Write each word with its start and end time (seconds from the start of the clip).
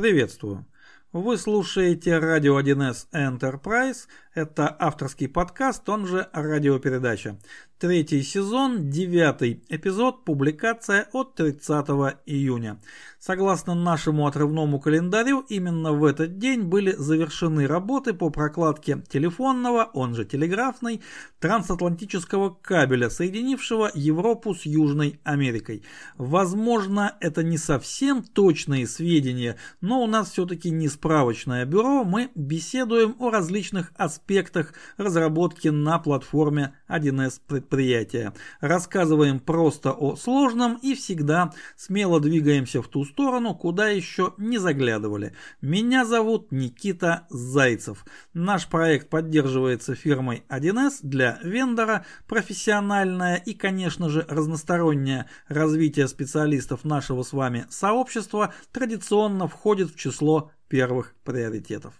Приветствую. 0.00 0.64
Вы 1.12 1.36
слушаете 1.36 2.16
радио 2.16 2.58
1С 2.58 3.08
Enterprise. 3.12 4.06
Это 4.34 4.74
авторский 4.78 5.28
подкаст, 5.28 5.86
он 5.90 6.06
же 6.06 6.26
радиопередача. 6.32 7.38
Третий 7.80 8.22
сезон, 8.22 8.90
девятый 8.90 9.64
эпизод, 9.70 10.26
публикация 10.26 11.08
от 11.14 11.34
30 11.36 11.86
июня. 12.26 12.78
Согласно 13.18 13.74
нашему 13.74 14.26
отрывному 14.26 14.78
календарю, 14.78 15.40
именно 15.48 15.92
в 15.92 16.04
этот 16.04 16.36
день 16.36 16.64
были 16.64 16.92
завершены 16.92 17.66
работы 17.66 18.12
по 18.12 18.28
прокладке 18.28 19.02
телефонного, 19.08 19.88
он 19.94 20.14
же 20.14 20.26
телеграфной, 20.26 21.00
трансатлантического 21.38 22.50
кабеля, 22.50 23.08
соединившего 23.08 23.90
Европу 23.94 24.54
с 24.54 24.66
Южной 24.66 25.18
Америкой. 25.24 25.82
Возможно, 26.18 27.16
это 27.20 27.42
не 27.42 27.56
совсем 27.56 28.22
точные 28.22 28.86
сведения, 28.86 29.56
но 29.80 30.02
у 30.02 30.06
нас 30.06 30.32
все-таки 30.32 30.70
не 30.70 30.88
справочное 30.88 31.64
бюро, 31.64 32.04
мы 32.04 32.30
беседуем 32.34 33.16
о 33.18 33.30
различных 33.30 33.92
аспектах 33.96 34.74
разработки 34.98 35.68
на 35.68 35.98
платформе 35.98 36.74
1С 36.88 37.40
предприятия 37.46 37.69
предприятия. 37.70 38.34
Рассказываем 38.60 39.38
просто 39.38 39.92
о 39.92 40.16
сложном 40.16 40.76
и 40.82 40.94
всегда 40.94 41.52
смело 41.76 42.20
двигаемся 42.20 42.82
в 42.82 42.88
ту 42.88 43.04
сторону, 43.04 43.54
куда 43.54 43.88
еще 43.88 44.34
не 44.36 44.58
заглядывали. 44.58 45.34
Меня 45.62 46.04
зовут 46.04 46.50
Никита 46.50 47.26
Зайцев. 47.30 48.04
Наш 48.34 48.66
проект 48.66 49.08
поддерживается 49.08 49.94
фирмой 49.94 50.42
1С 50.48 50.98
для 51.02 51.38
вендора, 51.42 52.04
профессиональное 52.26 53.36
и, 53.36 53.54
конечно 53.54 54.08
же, 54.08 54.26
разностороннее 54.28 55.26
развитие 55.48 56.08
специалистов 56.08 56.84
нашего 56.84 57.22
с 57.22 57.32
вами 57.32 57.66
сообщества 57.70 58.52
традиционно 58.72 59.46
входит 59.46 59.90
в 59.90 59.96
число 59.96 60.50
первых 60.68 61.14
приоритетов. 61.24 61.94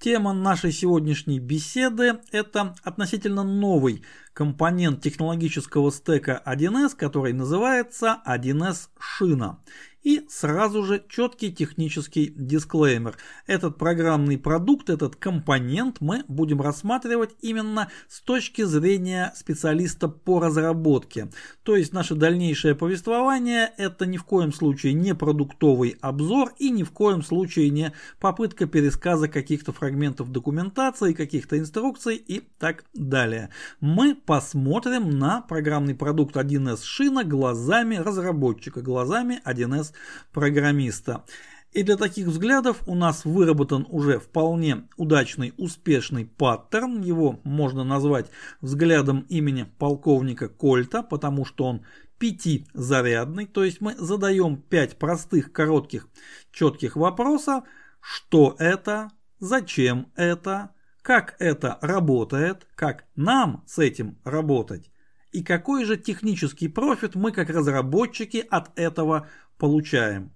Тема 0.00 0.32
нашей 0.32 0.72
сегодняшней 0.72 1.40
беседы– 1.40 2.20
это 2.32 2.74
относительно 2.82 3.42
новый 3.42 4.02
компонент 4.40 5.02
технологического 5.02 5.90
стека 5.90 6.40
1С, 6.46 6.96
который 6.96 7.34
называется 7.34 8.22
1С 8.26 8.88
шина. 8.98 9.58
И 10.02 10.24
сразу 10.30 10.82
же 10.82 11.04
четкий 11.08 11.52
технический 11.52 12.32
дисклеймер. 12.34 13.18
Этот 13.46 13.76
программный 13.76 14.38
продукт, 14.38 14.88
этот 14.88 15.16
компонент 15.16 15.98
мы 16.00 16.24
будем 16.26 16.62
рассматривать 16.62 17.30
именно 17.42 17.90
с 18.08 18.22
точки 18.22 18.62
зрения 18.62 19.32
специалиста 19.36 20.08
по 20.08 20.40
разработке. 20.40 21.28
То 21.64 21.76
есть 21.76 21.92
наше 21.92 22.14
дальнейшее 22.14 22.74
повествование 22.74 23.70
это 23.76 24.06
ни 24.06 24.16
в 24.16 24.24
коем 24.24 24.54
случае 24.54 24.94
не 24.94 25.14
продуктовый 25.14 25.96
обзор 26.00 26.54
и 26.58 26.70
ни 26.70 26.82
в 26.82 26.92
коем 26.92 27.22
случае 27.22 27.68
не 27.68 27.92
попытка 28.20 28.66
пересказа 28.66 29.28
каких-то 29.28 29.74
фрагментов 29.74 30.32
документации, 30.32 31.12
каких-то 31.12 31.58
инструкций 31.58 32.16
и 32.16 32.40
так 32.58 32.84
далее. 32.94 33.50
Мы 33.80 34.14
посмотрим 34.30 35.10
на 35.10 35.40
программный 35.40 35.96
продукт 35.96 36.36
1С 36.36 36.84
шина 36.84 37.24
глазами 37.24 37.96
разработчика, 37.96 38.80
глазами 38.80 39.40
1С 39.44 39.92
программиста. 40.32 41.24
И 41.72 41.82
для 41.82 41.96
таких 41.96 42.28
взглядов 42.28 42.76
у 42.86 42.94
нас 42.94 43.24
выработан 43.24 43.84
уже 43.90 44.20
вполне 44.20 44.86
удачный, 44.96 45.52
успешный 45.56 46.26
паттерн. 46.26 47.00
Его 47.00 47.40
можно 47.42 47.82
назвать 47.82 48.30
взглядом 48.60 49.26
имени 49.28 49.66
полковника 49.80 50.48
Кольта, 50.48 51.02
потому 51.02 51.44
что 51.44 51.64
он 51.64 51.84
пятизарядный. 52.18 53.46
То 53.46 53.64
есть 53.64 53.80
мы 53.80 53.96
задаем 53.98 54.58
пять 54.58 54.96
простых, 54.96 55.50
коротких, 55.50 56.06
четких 56.52 56.94
вопросов. 56.94 57.64
Что 58.00 58.54
это? 58.60 59.10
Зачем 59.40 60.06
это? 60.14 60.70
Как 61.02 61.36
это 61.38 61.78
работает, 61.80 62.66
как 62.74 63.04
нам 63.16 63.64
с 63.66 63.78
этим 63.78 64.18
работать 64.24 64.90
и 65.32 65.42
какой 65.42 65.84
же 65.84 65.96
технический 65.96 66.68
профит 66.68 67.14
мы 67.14 67.32
как 67.32 67.50
разработчики 67.50 68.44
от 68.50 68.76
этого 68.78 69.28
получаем. 69.58 70.32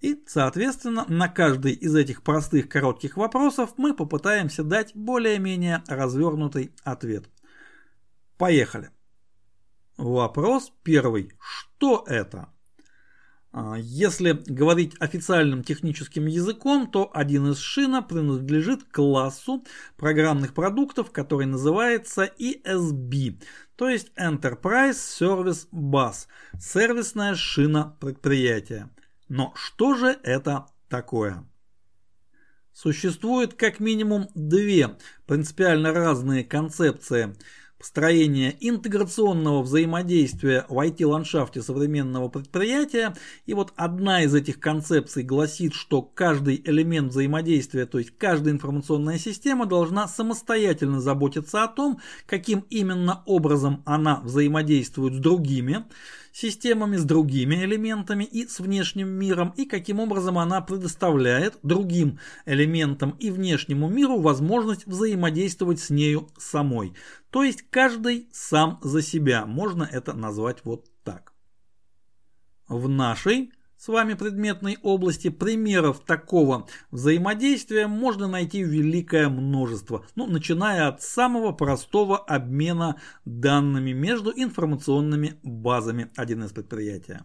И, 0.00 0.22
соответственно, 0.26 1.04
на 1.08 1.28
каждый 1.28 1.72
из 1.72 1.94
этих 1.94 2.22
простых 2.22 2.68
коротких 2.68 3.16
вопросов 3.16 3.74
мы 3.76 3.94
попытаемся 3.94 4.62
дать 4.62 4.94
более-менее 4.94 5.82
развернутый 5.88 6.72
ответ. 6.84 7.28
Поехали. 8.36 8.90
Вопрос 9.96 10.72
первый. 10.82 11.32
Что 11.40 12.04
это? 12.06 12.52
А, 13.58 13.74
если 13.78 14.32
говорить 14.44 14.96
официальным 15.00 15.64
техническим 15.64 16.26
языком, 16.26 16.90
то 16.90 17.10
один 17.14 17.50
из 17.52 17.58
шина 17.58 18.02
принадлежит 18.02 18.84
классу 18.84 19.64
программных 19.96 20.52
продуктов, 20.52 21.10
который 21.10 21.46
называется 21.46 22.30
ESB, 22.38 23.42
то 23.76 23.88
есть 23.88 24.12
Enterprise 24.18 24.98
Service 24.98 25.68
Bus, 25.72 26.26
сервисная 26.60 27.34
шина 27.34 27.96
предприятия. 27.98 28.90
Но 29.30 29.54
что 29.56 29.94
же 29.94 30.18
это 30.22 30.66
такое? 30.90 31.42
Существует 32.74 33.54
как 33.54 33.80
минимум 33.80 34.28
две 34.34 34.98
принципиально 35.24 35.94
разные 35.94 36.44
концепции– 36.44 37.34
построение 37.78 38.56
интеграционного 38.60 39.62
взаимодействия 39.62 40.64
в 40.68 40.78
IT-ландшафте 40.78 41.62
современного 41.62 42.28
предприятия. 42.28 43.14
И 43.44 43.54
вот 43.54 43.72
одна 43.76 44.22
из 44.22 44.34
этих 44.34 44.58
концепций 44.58 45.22
гласит, 45.22 45.74
что 45.74 46.02
каждый 46.02 46.62
элемент 46.64 47.10
взаимодействия, 47.12 47.86
то 47.86 47.98
есть 47.98 48.12
каждая 48.16 48.54
информационная 48.54 49.18
система 49.18 49.66
должна 49.66 50.08
самостоятельно 50.08 51.00
заботиться 51.00 51.64
о 51.64 51.68
том, 51.68 52.00
каким 52.26 52.64
именно 52.70 53.22
образом 53.26 53.82
она 53.84 54.20
взаимодействует 54.20 55.14
с 55.14 55.18
другими 55.18 55.84
системами, 56.36 56.98
с 56.98 57.04
другими 57.04 57.54
элементами 57.54 58.24
и 58.24 58.46
с 58.46 58.60
внешним 58.60 59.08
миром, 59.08 59.54
и 59.56 59.64
каким 59.64 60.00
образом 60.00 60.36
она 60.36 60.60
предоставляет 60.60 61.58
другим 61.62 62.18
элементам 62.44 63.12
и 63.18 63.30
внешнему 63.30 63.88
миру 63.88 64.20
возможность 64.20 64.86
взаимодействовать 64.86 65.80
с 65.80 65.88
нею 65.88 66.28
самой. 66.36 66.92
То 67.30 67.42
есть 67.42 67.64
каждый 67.70 68.28
сам 68.32 68.78
за 68.82 69.00
себя, 69.00 69.46
можно 69.46 69.88
это 69.90 70.12
назвать 70.12 70.58
вот 70.64 70.84
так. 71.04 71.32
В 72.68 72.86
нашей 72.86 73.50
с 73.86 73.88
вами 73.88 74.14
предметной 74.14 74.78
области 74.82 75.28
примеров 75.28 76.00
такого 76.00 76.66
взаимодействия 76.90 77.86
можно 77.86 78.26
найти 78.26 78.60
великое 78.64 79.28
множество, 79.28 80.04
ну, 80.16 80.26
начиная 80.26 80.88
от 80.88 81.02
самого 81.02 81.52
простого 81.52 82.18
обмена 82.18 82.96
данными 83.24 83.92
между 83.92 84.32
информационными 84.34 85.38
базами 85.44 86.10
1С 86.16 86.52
предприятия. 86.52 87.22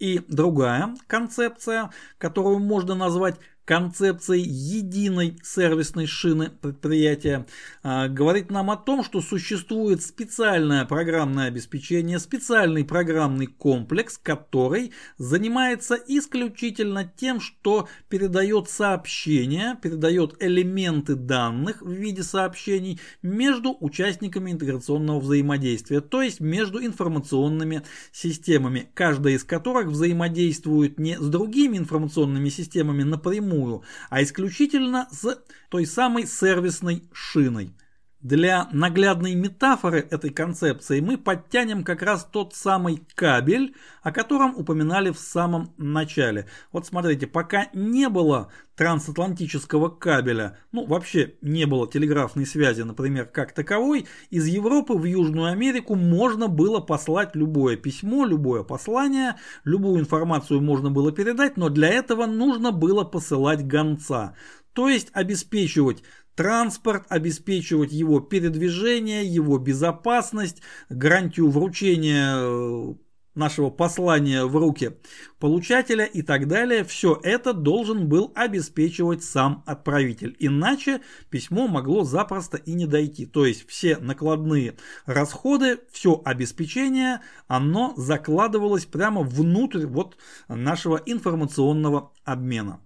И 0.00 0.20
другая 0.26 0.96
концепция, 1.06 1.90
которую 2.18 2.58
можно 2.58 2.96
назвать 2.96 3.36
концепцией 3.70 4.42
единой 4.42 5.36
сервисной 5.44 6.06
шины 6.06 6.50
предприятия 6.50 7.46
а, 7.84 8.08
говорит 8.08 8.50
нам 8.50 8.68
о 8.72 8.76
том, 8.76 9.04
что 9.04 9.20
существует 9.20 10.02
специальное 10.02 10.84
программное 10.86 11.46
обеспечение, 11.46 12.18
специальный 12.18 12.84
программный 12.84 13.46
комплекс, 13.46 14.18
который 14.20 14.90
занимается 15.18 15.94
исключительно 15.94 17.04
тем, 17.04 17.40
что 17.40 17.88
передает 18.08 18.68
сообщения, 18.68 19.78
передает 19.80 20.34
элементы 20.40 21.14
данных 21.14 21.80
в 21.80 21.92
виде 21.92 22.24
сообщений 22.24 22.98
между 23.22 23.76
участниками 23.78 24.50
интеграционного 24.50 25.20
взаимодействия, 25.20 26.00
то 26.00 26.22
есть 26.22 26.40
между 26.40 26.84
информационными 26.84 27.82
системами, 28.10 28.88
каждая 28.94 29.34
из 29.34 29.44
которых 29.44 29.86
взаимодействует 29.86 30.98
не 30.98 31.16
с 31.16 31.28
другими 31.28 31.76
информационными 31.76 32.48
системами 32.48 33.04
напрямую, 33.04 33.59
напрямую, 33.60 33.82
а 34.08 34.22
исключительно 34.22 35.08
с 35.10 35.38
той 35.68 35.86
самой 35.86 36.26
сервисной 36.26 37.04
шиной. 37.12 37.74
Для 38.22 38.68
наглядной 38.70 39.34
метафоры 39.34 40.00
этой 40.00 40.28
концепции 40.28 41.00
мы 41.00 41.16
подтянем 41.16 41.82
как 41.82 42.02
раз 42.02 42.28
тот 42.30 42.54
самый 42.54 43.02
кабель, 43.14 43.74
о 44.02 44.12
котором 44.12 44.54
упоминали 44.56 45.10
в 45.10 45.18
самом 45.18 45.72
начале. 45.78 46.44
Вот 46.70 46.86
смотрите, 46.86 47.26
пока 47.26 47.68
не 47.72 48.10
было 48.10 48.52
трансатлантического 48.76 49.88
кабеля, 49.88 50.58
ну 50.70 50.84
вообще 50.84 51.36
не 51.40 51.64
было 51.64 51.90
телеграфной 51.90 52.44
связи, 52.44 52.82
например, 52.82 53.24
как 53.24 53.52
таковой, 53.52 54.06
из 54.28 54.46
Европы 54.46 54.92
в 54.92 55.04
Южную 55.04 55.46
Америку 55.46 55.94
можно 55.94 56.46
было 56.46 56.80
послать 56.80 57.34
любое 57.34 57.76
письмо, 57.76 58.26
любое 58.26 58.64
послание, 58.64 59.36
любую 59.64 59.98
информацию 59.98 60.60
можно 60.60 60.90
было 60.90 61.10
передать, 61.10 61.56
но 61.56 61.70
для 61.70 61.88
этого 61.88 62.26
нужно 62.26 62.70
было 62.70 63.02
посылать 63.02 63.66
гонца. 63.66 64.34
То 64.72 64.88
есть 64.88 65.08
обеспечивать 65.12 66.02
транспорт, 66.34 67.04
обеспечивать 67.08 67.92
его 67.92 68.20
передвижение, 68.20 69.24
его 69.24 69.58
безопасность, 69.58 70.62
гарантию 70.88 71.50
вручения 71.50 72.34
э, 72.36 72.94
нашего 73.34 73.70
послания 73.70 74.44
в 74.44 74.56
руки 74.56 74.96
получателя 75.38 76.04
и 76.04 76.22
так 76.22 76.48
далее, 76.48 76.84
все 76.84 77.18
это 77.22 77.52
должен 77.52 78.08
был 78.08 78.32
обеспечивать 78.34 79.22
сам 79.22 79.62
отправитель. 79.66 80.36
Иначе 80.38 81.00
письмо 81.30 81.68
могло 81.68 82.04
запросто 82.04 82.56
и 82.56 82.72
не 82.72 82.86
дойти. 82.86 83.26
То 83.26 83.46
есть 83.46 83.68
все 83.68 83.96
накладные 83.98 84.76
расходы, 85.06 85.80
все 85.90 86.20
обеспечение, 86.24 87.20
оно 87.46 87.94
закладывалось 87.96 88.84
прямо 88.84 89.22
внутрь 89.22 89.86
вот 89.86 90.16
нашего 90.48 91.00
информационного 91.04 92.12
обмена. 92.24 92.80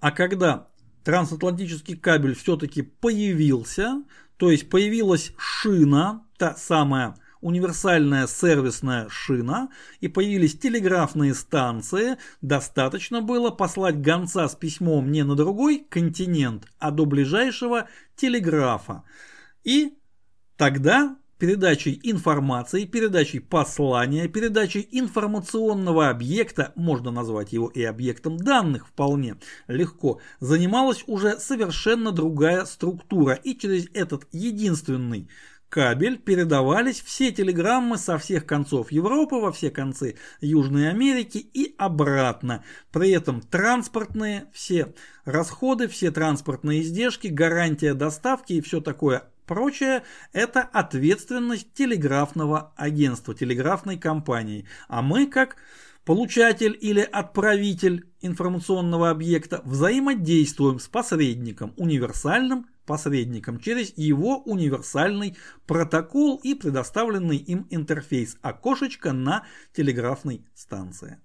А 0.00 0.12
когда 0.12 0.69
трансатлантический 1.04 1.96
кабель 1.96 2.34
все-таки 2.34 2.82
появился, 2.82 4.02
то 4.36 4.50
есть 4.50 4.68
появилась 4.68 5.32
шина, 5.36 6.24
та 6.38 6.56
самая 6.56 7.16
универсальная 7.40 8.26
сервисная 8.26 9.08
шина 9.08 9.70
и 10.00 10.08
появились 10.08 10.58
телеграфные 10.58 11.34
станции, 11.34 12.16
достаточно 12.42 13.22
было 13.22 13.50
послать 13.50 14.00
гонца 14.00 14.48
с 14.48 14.54
письмом 14.54 15.10
не 15.10 15.24
на 15.24 15.34
другой 15.36 15.86
континент, 15.88 16.66
а 16.78 16.90
до 16.90 17.06
ближайшего 17.06 17.88
телеграфа. 18.16 19.04
И 19.64 19.94
тогда 20.56 21.16
передачей 21.40 21.98
информации, 22.04 22.84
передачей 22.84 23.40
послания, 23.40 24.28
передачей 24.28 24.86
информационного 24.92 26.10
объекта, 26.10 26.72
можно 26.76 27.10
назвать 27.10 27.52
его 27.52 27.68
и 27.68 27.82
объектом 27.82 28.36
данных 28.36 28.86
вполне 28.86 29.36
легко, 29.66 30.20
занималась 30.38 31.02
уже 31.06 31.40
совершенно 31.40 32.12
другая 32.12 32.64
структура. 32.66 33.34
И 33.34 33.56
через 33.56 33.88
этот 33.94 34.28
единственный 34.30 35.28
кабель 35.70 36.18
передавались 36.18 37.00
все 37.00 37.32
телеграммы 37.32 37.96
со 37.96 38.18
всех 38.18 38.44
концов 38.44 38.92
Европы 38.92 39.36
во 39.36 39.50
все 39.50 39.70
концы 39.70 40.16
Южной 40.42 40.90
Америки 40.90 41.38
и 41.38 41.74
обратно. 41.78 42.64
При 42.92 43.12
этом 43.12 43.40
транспортные 43.40 44.46
все 44.52 44.92
расходы, 45.24 45.88
все 45.88 46.10
транспортные 46.10 46.82
издержки, 46.82 47.28
гарантия 47.28 47.94
доставки 47.94 48.54
и 48.54 48.60
все 48.60 48.80
такое 48.80 49.29
прочее– 49.50 50.04
это 50.32 50.60
ответственность 50.60 51.74
телеграфного 51.74 52.72
агентства, 52.76 53.34
телеграфной 53.34 53.98
компании. 53.98 54.64
А 54.86 55.02
мы 55.02 55.26
как 55.26 55.56
получатель 56.04 56.78
или 56.80 57.00
отправитель 57.00 58.06
информационного 58.20 59.10
объекта 59.10 59.60
взаимодействуем 59.64 60.78
с 60.78 60.86
посредником, 60.86 61.74
универсальным 61.76 62.68
посредником 62.86 63.58
через 63.58 63.92
его 63.98 64.38
универсальный 64.38 65.36
протокол 65.66 66.36
и 66.44 66.54
предоставленный 66.54 67.38
им 67.38 67.66
интерфейс 67.70 68.36
окошечко 68.42 69.12
на 69.12 69.44
телеграфной 69.72 70.46
станции. 70.54 71.18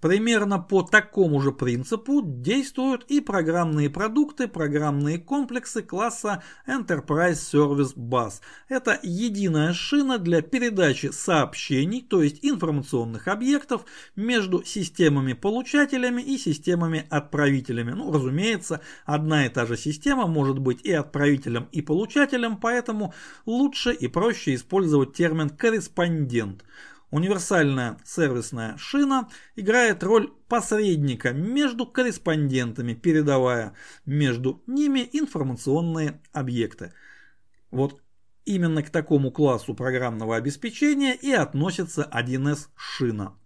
Примерно 0.00 0.58
по 0.58 0.82
такому 0.82 1.42
же 1.42 1.52
принципу 1.52 2.22
действуют 2.24 3.04
и 3.08 3.20
программные 3.20 3.90
продукты, 3.90 4.48
программные 4.48 5.18
комплексы 5.18 5.82
класса 5.82 6.42
Enterprise 6.66 7.34
Service 7.34 7.94
Bus. 7.94 8.40
Это 8.68 8.98
единая 9.02 9.74
шина 9.74 10.16
для 10.18 10.40
передачи 10.40 11.10
сообщений, 11.12 12.00
то 12.00 12.22
есть 12.22 12.38
информационных 12.40 13.28
объектов, 13.28 13.84
между 14.16 14.64
системами-получателями 14.64 16.22
и 16.22 16.38
системами-отправителями. 16.38 17.90
Ну, 17.90 18.10
разумеется, 18.10 18.80
одна 19.04 19.44
и 19.44 19.50
та 19.50 19.66
же 19.66 19.76
система 19.76 20.26
может 20.26 20.58
быть 20.58 20.80
и 20.82 20.92
отправителем, 20.92 21.68
и 21.72 21.82
получателем, 21.82 22.56
поэтому 22.56 23.12
лучше 23.44 23.92
и 23.92 24.08
проще 24.08 24.54
использовать 24.54 25.12
термин 25.12 25.50
«корреспондент». 25.50 26.64
Универсальная 27.10 27.98
сервисная 28.04 28.76
шина 28.76 29.28
играет 29.56 30.04
роль 30.04 30.32
посредника 30.48 31.32
между 31.32 31.84
корреспондентами, 31.84 32.94
передавая 32.94 33.74
между 34.06 34.62
ними 34.68 35.08
информационные 35.12 36.20
объекты. 36.32 36.92
Вот 37.72 38.00
именно 38.44 38.82
к 38.84 38.90
такому 38.90 39.32
классу 39.32 39.74
программного 39.74 40.36
обеспечения 40.36 41.14
и 41.14 41.32
относится 41.32 42.08
1С 42.12 42.68
шина. 42.76 43.36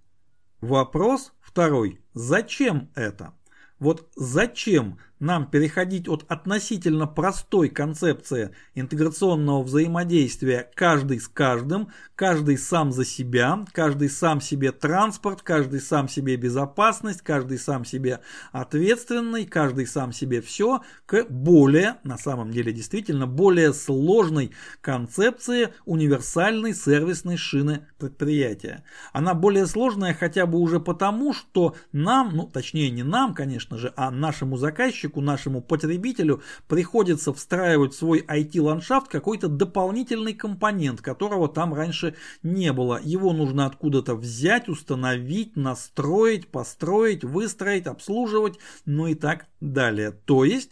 Вопрос 0.61 1.33
второй. 1.41 2.01
Зачем 2.13 2.91
это? 2.95 3.33
Вот 3.79 4.11
зачем 4.15 4.99
нам 5.21 5.47
переходить 5.47 6.09
от 6.09 6.25
относительно 6.29 7.07
простой 7.07 7.69
концепции 7.69 8.55
интеграционного 8.75 9.63
взаимодействия 9.63 10.71
каждый 10.75 11.21
с 11.21 11.29
каждым, 11.29 11.89
каждый 12.15 12.59
сам 12.59 12.93
за 12.93 13.05
себя, 13.05 13.65
каждый 13.73 14.11
сам 14.11 14.41
себе 14.41 14.73
транспорт, 14.73 15.43
каждый 15.43 15.81
сам 15.81 16.09
себе 16.09 16.37
безопасность, 16.37 17.23
каждый 17.23 17.59
сам 17.59 17.85
себе 17.85 18.21
ответственный, 18.53 19.47
каждый 19.47 19.87
сам 19.87 20.13
себе 20.13 20.41
все, 20.41 20.83
к 21.07 21.25
более, 21.29 21.97
на 22.05 22.19
самом 22.19 22.51
деле 22.51 22.73
действительно, 22.73 23.27
более 23.27 23.73
сложной 23.73 24.53
концепции 24.81 25.73
универсальной 25.85 26.75
сервисной 26.75 27.37
шины 27.37 27.87
предприятия. 27.99 28.85
Она 29.13 29.35
более 29.35 29.67
сложная 29.67 30.15
хотя 30.15 30.47
бы 30.47 30.59
уже 30.59 30.81
потому, 30.81 31.33
что 31.33 31.77
нам, 31.93 32.35
ну 32.35 32.47
точнее 32.47 32.91
не 32.91 33.03
нам, 33.03 33.35
конечно 33.35 33.79
же, 33.79 33.93
а 33.97 34.11
нашему 34.11 34.57
заказчику, 34.57 35.04
заказчику, 35.05 35.21
нашему 35.21 35.61
потребителю 35.61 36.43
приходится 36.69 37.33
встраивать 37.33 37.93
в 37.93 37.97
свой 37.97 38.21
IT-ландшафт 38.21 39.09
какой-то 39.09 39.49
дополнительный 39.49 40.35
компонент, 40.35 41.01
которого 41.01 41.49
там 41.49 41.75
раньше 41.75 42.15
не 42.43 42.73
было. 42.73 43.01
Его 43.03 43.33
нужно 43.33 43.67
откуда-то 43.67 44.15
взять, 44.15 44.69
установить, 44.69 45.57
настроить, 45.57 46.49
построить, 46.49 47.25
выстроить, 47.25 47.87
обслуживать, 47.87 48.59
ну 48.87 49.07
и 49.07 49.15
так 49.15 49.47
далее. 49.61 50.11
То 50.11 50.45
есть 50.45 50.71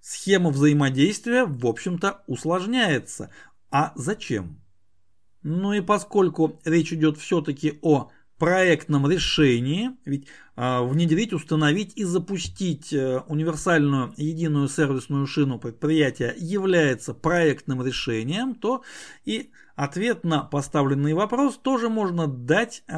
схема 0.00 0.50
взаимодействия, 0.50 1.44
в 1.44 1.66
общем-то, 1.66 2.22
усложняется. 2.26 3.30
А 3.70 3.92
зачем? 3.96 4.60
Ну 5.42 5.72
и 5.72 5.80
поскольку 5.80 6.60
речь 6.64 6.92
идет 6.92 7.16
все-таки 7.16 7.78
о 7.82 8.10
проектном 8.40 9.08
решении, 9.08 9.90
ведь 10.06 10.26
э, 10.56 10.82
внедрить, 10.82 11.32
установить 11.34 11.92
и 11.94 12.04
запустить 12.04 12.92
э, 12.92 13.20
универсальную 13.28 14.14
единую 14.16 14.68
сервисную 14.68 15.26
шину 15.26 15.58
предприятия 15.58 16.34
является 16.38 17.12
проектным 17.12 17.84
решением, 17.84 18.54
то 18.54 18.82
и 19.26 19.50
ответ 19.76 20.24
на 20.24 20.42
поставленный 20.42 21.12
вопрос 21.12 21.58
тоже 21.58 21.90
можно 21.90 22.26
дать 22.26 22.82
э, 22.88 22.94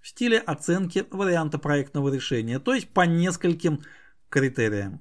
в 0.00 0.08
стиле 0.08 0.38
оценки 0.38 1.04
варианта 1.10 1.58
проектного 1.58 2.14
решения, 2.14 2.60
то 2.60 2.72
есть 2.72 2.88
по 2.88 3.02
нескольким 3.02 3.82
критериям. 4.28 5.00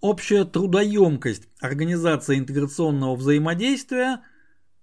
Общая 0.00 0.44
трудоемкость 0.44 1.48
организации 1.60 2.36
интеграционного 2.36 3.14
взаимодействия– 3.14 4.22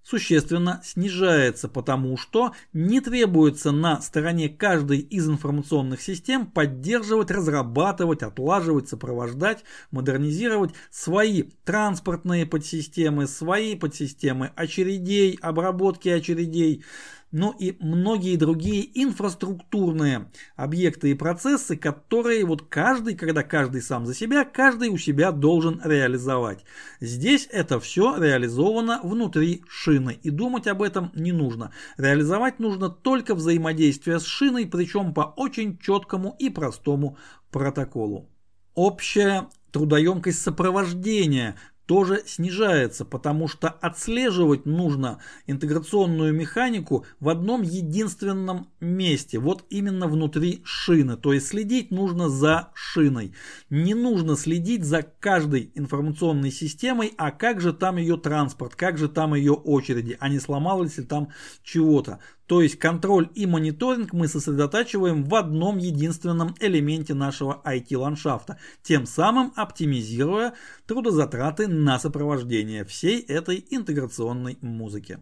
существенно 0.05 0.81
снижается, 0.83 1.67
потому 1.67 2.15
что 2.15 2.53
не 2.73 3.01
требуется 3.01 3.71
на 3.71 4.01
стороне 4.01 4.49
каждой 4.49 4.99
из 4.99 5.27
информационных 5.27 6.01
систем 6.01 6.45
поддерживать, 6.45 7.31
разрабатывать, 7.31 8.21
отлаживать, 8.21 8.87
сопровождать, 8.87 9.63
модернизировать 9.91 10.71
свои 10.91 11.43
транспортные 11.63 12.45
подсистемы, 12.45 13.27
свои 13.27 13.75
подсистемы 13.75 14.51
очередей, 14.55 15.39
обработки 15.41 16.09
очередей, 16.09 16.85
но 17.31 17.55
и 17.57 17.75
многие 17.79 18.37
другие 18.37 18.87
инфраструктурные 19.03 20.31
объекты 20.55 21.11
и 21.11 21.15
процессы, 21.15 21.75
которые 21.75 22.45
вот 22.45 22.63
каждый, 22.69 23.15
когда 23.15 23.43
каждый 23.43 23.81
сам 23.81 24.05
за 24.05 24.13
себя, 24.13 24.45
каждый 24.45 24.89
у 24.89 24.97
себя 24.97 25.31
должен 25.31 25.81
реализовать. 25.83 26.63
Здесь 26.99 27.47
это 27.51 27.79
все 27.79 28.15
реализовано 28.17 29.01
внутри 29.03 29.63
шины, 29.67 30.19
и 30.23 30.29
думать 30.29 30.67
об 30.67 30.81
этом 30.81 31.11
не 31.15 31.31
нужно. 31.31 31.71
Реализовать 31.97 32.59
нужно 32.59 32.89
только 32.89 33.35
взаимодействие 33.35 34.19
с 34.19 34.25
шиной, 34.25 34.65
причем 34.65 35.13
по 35.13 35.33
очень 35.35 35.77
четкому 35.77 36.35
и 36.39 36.49
простому 36.49 37.17
протоколу. 37.51 38.29
Общая 38.73 39.47
трудоемкость 39.71 40.41
сопровождения 40.41 41.55
тоже 41.85 42.23
снижается, 42.25 43.05
потому 43.05 43.47
что 43.47 43.69
отслеживать 43.69 44.65
нужно 44.65 45.19
интеграционную 45.47 46.33
механику 46.33 47.05
в 47.19 47.29
одном 47.29 47.61
единственном 47.61 48.69
месте, 48.79 49.39
вот 49.39 49.65
именно 49.69 50.07
внутри 50.07 50.61
шины, 50.63 51.17
то 51.17 51.33
есть 51.33 51.47
следить 51.47 51.91
нужно 51.91 52.29
за 52.29 52.69
шиной. 52.73 53.33
Не 53.69 53.93
нужно 53.93 54.35
следить 54.35 54.83
за 54.83 55.03
каждой 55.03 55.71
информационной 55.75 56.51
системой, 56.51 57.13
а 57.17 57.31
как 57.31 57.61
же 57.61 57.73
там 57.73 57.97
ее 57.97 58.17
транспорт, 58.17 58.75
как 58.75 58.97
же 58.97 59.07
там 59.07 59.35
ее 59.35 59.53
очереди, 59.53 60.17
а 60.19 60.29
не 60.29 60.39
сломалось 60.39 60.97
ли 60.97 61.03
там 61.03 61.29
чего-то. 61.63 62.19
То 62.47 62.61
есть 62.61 62.77
контроль 62.77 63.29
и 63.33 63.47
мониторинг 63.47 64.13
мы 64.13 64.27
сосредотачиваем 64.27 65.23
в 65.23 65.33
одном 65.33 65.77
единственном 65.77 66.55
элементе 66.59 67.15
нашего 67.15 67.61
IT-ландшафта, 67.65 68.59
тем 68.83 69.07
самым 69.07 69.51
оптимизируя 69.55 70.53
трудозатраты 70.85 71.67
на 71.67 71.97
сопровождение 71.97 72.85
всей 72.85 73.19
этой 73.21 73.65
интеграционной 73.71 74.59
музыки. 74.61 75.19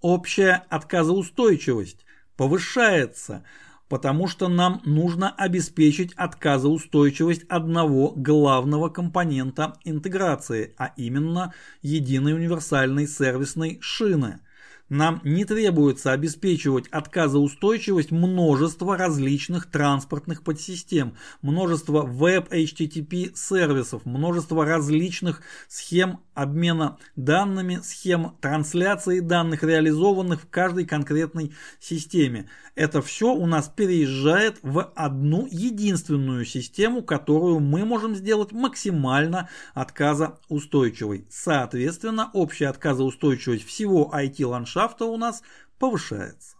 Общая 0.00 0.64
отказоустойчивость 0.68 2.04
повышается, 2.36 3.44
потому 3.88 4.26
что 4.26 4.48
нам 4.48 4.82
нужно 4.84 5.30
обеспечить 5.30 6.12
отказоустойчивость 6.14 7.44
одного 7.48 8.12
главного 8.16 8.88
компонента 8.88 9.74
интеграции, 9.84 10.74
а 10.76 10.92
именно 10.96 11.54
единой 11.82 12.32
универсальной 12.32 13.06
сервисной 13.06 13.78
шины– 13.80 14.40
нам 14.88 15.20
не 15.22 15.44
требуется 15.44 16.12
обеспечивать 16.12 16.88
отказоустойчивость 16.88 18.10
множества 18.10 18.96
различных 18.96 19.70
транспортных 19.70 20.42
подсистем, 20.42 21.14
множество 21.42 22.02
веб-HTTP 22.02 23.32
сервисов, 23.34 24.06
множество 24.06 24.64
различных 24.64 25.42
схем 25.68 26.20
обмена 26.34 26.98
данными, 27.16 27.80
схем 27.82 28.36
трансляции 28.40 29.20
данных, 29.20 29.62
реализованных 29.62 30.42
в 30.42 30.48
каждой 30.48 30.86
конкретной 30.86 31.52
системе. 31.80 32.48
Это 32.74 33.02
все 33.02 33.34
у 33.34 33.46
нас 33.46 33.68
переезжает 33.68 34.58
в 34.62 34.90
одну 34.94 35.46
единственную 35.50 36.44
систему, 36.44 37.02
которую 37.02 37.60
мы 37.60 37.84
можем 37.84 38.14
сделать 38.14 38.52
максимально 38.52 39.48
отказоустойчивой. 39.74 41.26
Соответственно, 41.28 42.30
общая 42.32 42.68
отказоустойчивость 42.68 43.66
всего 43.66 44.10
IT-ландшафта 44.14 44.77
у 45.04 45.16
нас 45.16 45.42
повышается. 45.78 46.56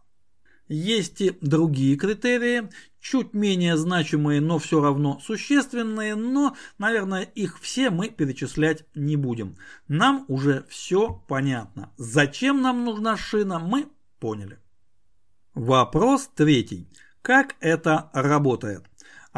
Есть 0.68 1.22
и 1.22 1.36
другие 1.40 1.96
критерии, 1.96 2.68
чуть 3.00 3.32
менее 3.32 3.76
значимые, 3.76 4.40
но 4.40 4.58
все 4.58 4.82
равно 4.82 5.18
существенные, 5.20 6.14
но, 6.14 6.56
наверное, 6.76 7.22
их 7.22 7.58
все 7.60 7.88
мы 7.88 8.10
перечислять 8.10 8.84
не 8.94 9.16
будем. 9.16 9.56
Нам 9.88 10.26
уже 10.28 10.66
все 10.68 11.22
понятно. 11.26 11.90
Зачем 11.96 12.60
нам 12.60 12.84
нужна 12.84 13.16
шина, 13.16 13.58
мы 13.58 13.88
поняли. 14.20 14.58
Вопрос 15.54 16.28
третий. 16.34 16.86
Как 17.22 17.56
это 17.60 18.10
работает? 18.12 18.84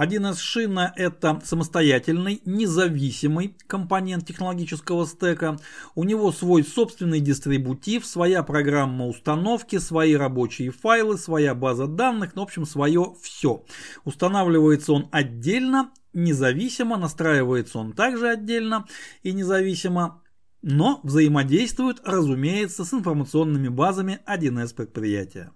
1С 0.00 0.38
шина– 0.38 0.94
это 0.96 1.42
самостоятельный, 1.44 2.40
независимый 2.46 3.54
компонент 3.66 4.26
технологического 4.26 5.04
стека. 5.04 5.58
У 5.94 6.04
него 6.04 6.32
свой 6.32 6.64
собственный 6.64 7.20
дистрибутив, 7.20 8.06
своя 8.06 8.42
программа 8.42 9.06
установки, 9.06 9.78
свои 9.78 10.14
рабочие 10.14 10.70
файлы, 10.70 11.18
своя 11.18 11.54
база 11.54 11.86
данных, 11.86 12.34
ну, 12.34 12.40
в 12.40 12.44
общем, 12.44 12.64
свое 12.64 13.14
все. 13.20 13.62
Устанавливается 14.04 14.94
он 14.94 15.08
отдельно, 15.12 15.90
независимо, 16.14 16.96
настраивается 16.96 17.78
он 17.78 17.92
также 17.92 18.30
отдельно 18.30 18.86
и 19.22 19.32
независимо, 19.32 20.22
но 20.62 21.00
взаимодействует, 21.02 22.00
разумеется, 22.04 22.86
с 22.86 22.94
информационными 22.94 23.68
базами 23.68 24.20
1С 24.26 24.74
предприятия. 24.74 25.52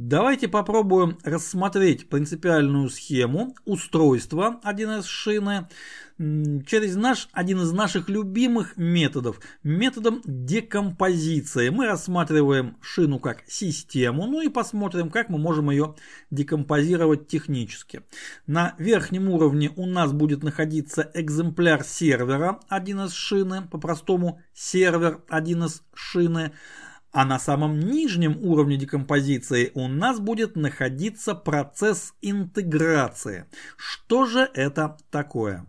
Давайте 0.00 0.46
попробуем 0.46 1.18
рассмотреть 1.24 2.08
принципиальную 2.08 2.88
схему 2.88 3.56
устройства 3.64 4.60
1С 4.62 5.02
шины 5.02 5.66
через 6.18 6.94
наш, 6.94 7.28
один 7.32 7.62
из 7.62 7.72
наших 7.72 8.08
любимых 8.08 8.76
методов, 8.76 9.40
методом 9.64 10.22
декомпозиции. 10.24 11.70
Мы 11.70 11.86
рассматриваем 11.86 12.76
шину 12.80 13.18
как 13.18 13.42
систему, 13.48 14.28
ну 14.28 14.40
и 14.40 14.48
посмотрим, 14.48 15.10
как 15.10 15.30
мы 15.30 15.38
можем 15.38 15.68
ее 15.68 15.96
декомпозировать 16.30 17.26
технически. 17.26 18.02
На 18.46 18.76
верхнем 18.78 19.28
уровне 19.28 19.72
у 19.74 19.84
нас 19.84 20.12
будет 20.12 20.44
находиться 20.44 21.10
экземпляр 21.12 21.82
сервера 21.82 22.60
1С 22.70 23.10
шины, 23.10 23.62
по-простому 23.62 24.40
сервер 24.54 25.24
1С 25.28 25.82
шины. 25.92 26.52
А 27.18 27.24
на 27.24 27.40
самом 27.40 27.80
нижнем 27.80 28.38
уровне 28.40 28.76
декомпозиции 28.76 29.72
у 29.74 29.88
нас 29.88 30.20
будет 30.20 30.54
находиться 30.54 31.34
процесс 31.34 32.14
интеграции. 32.22 33.46
Что 33.76 34.24
же 34.24 34.48
это 34.54 34.98
такое? 35.10 35.66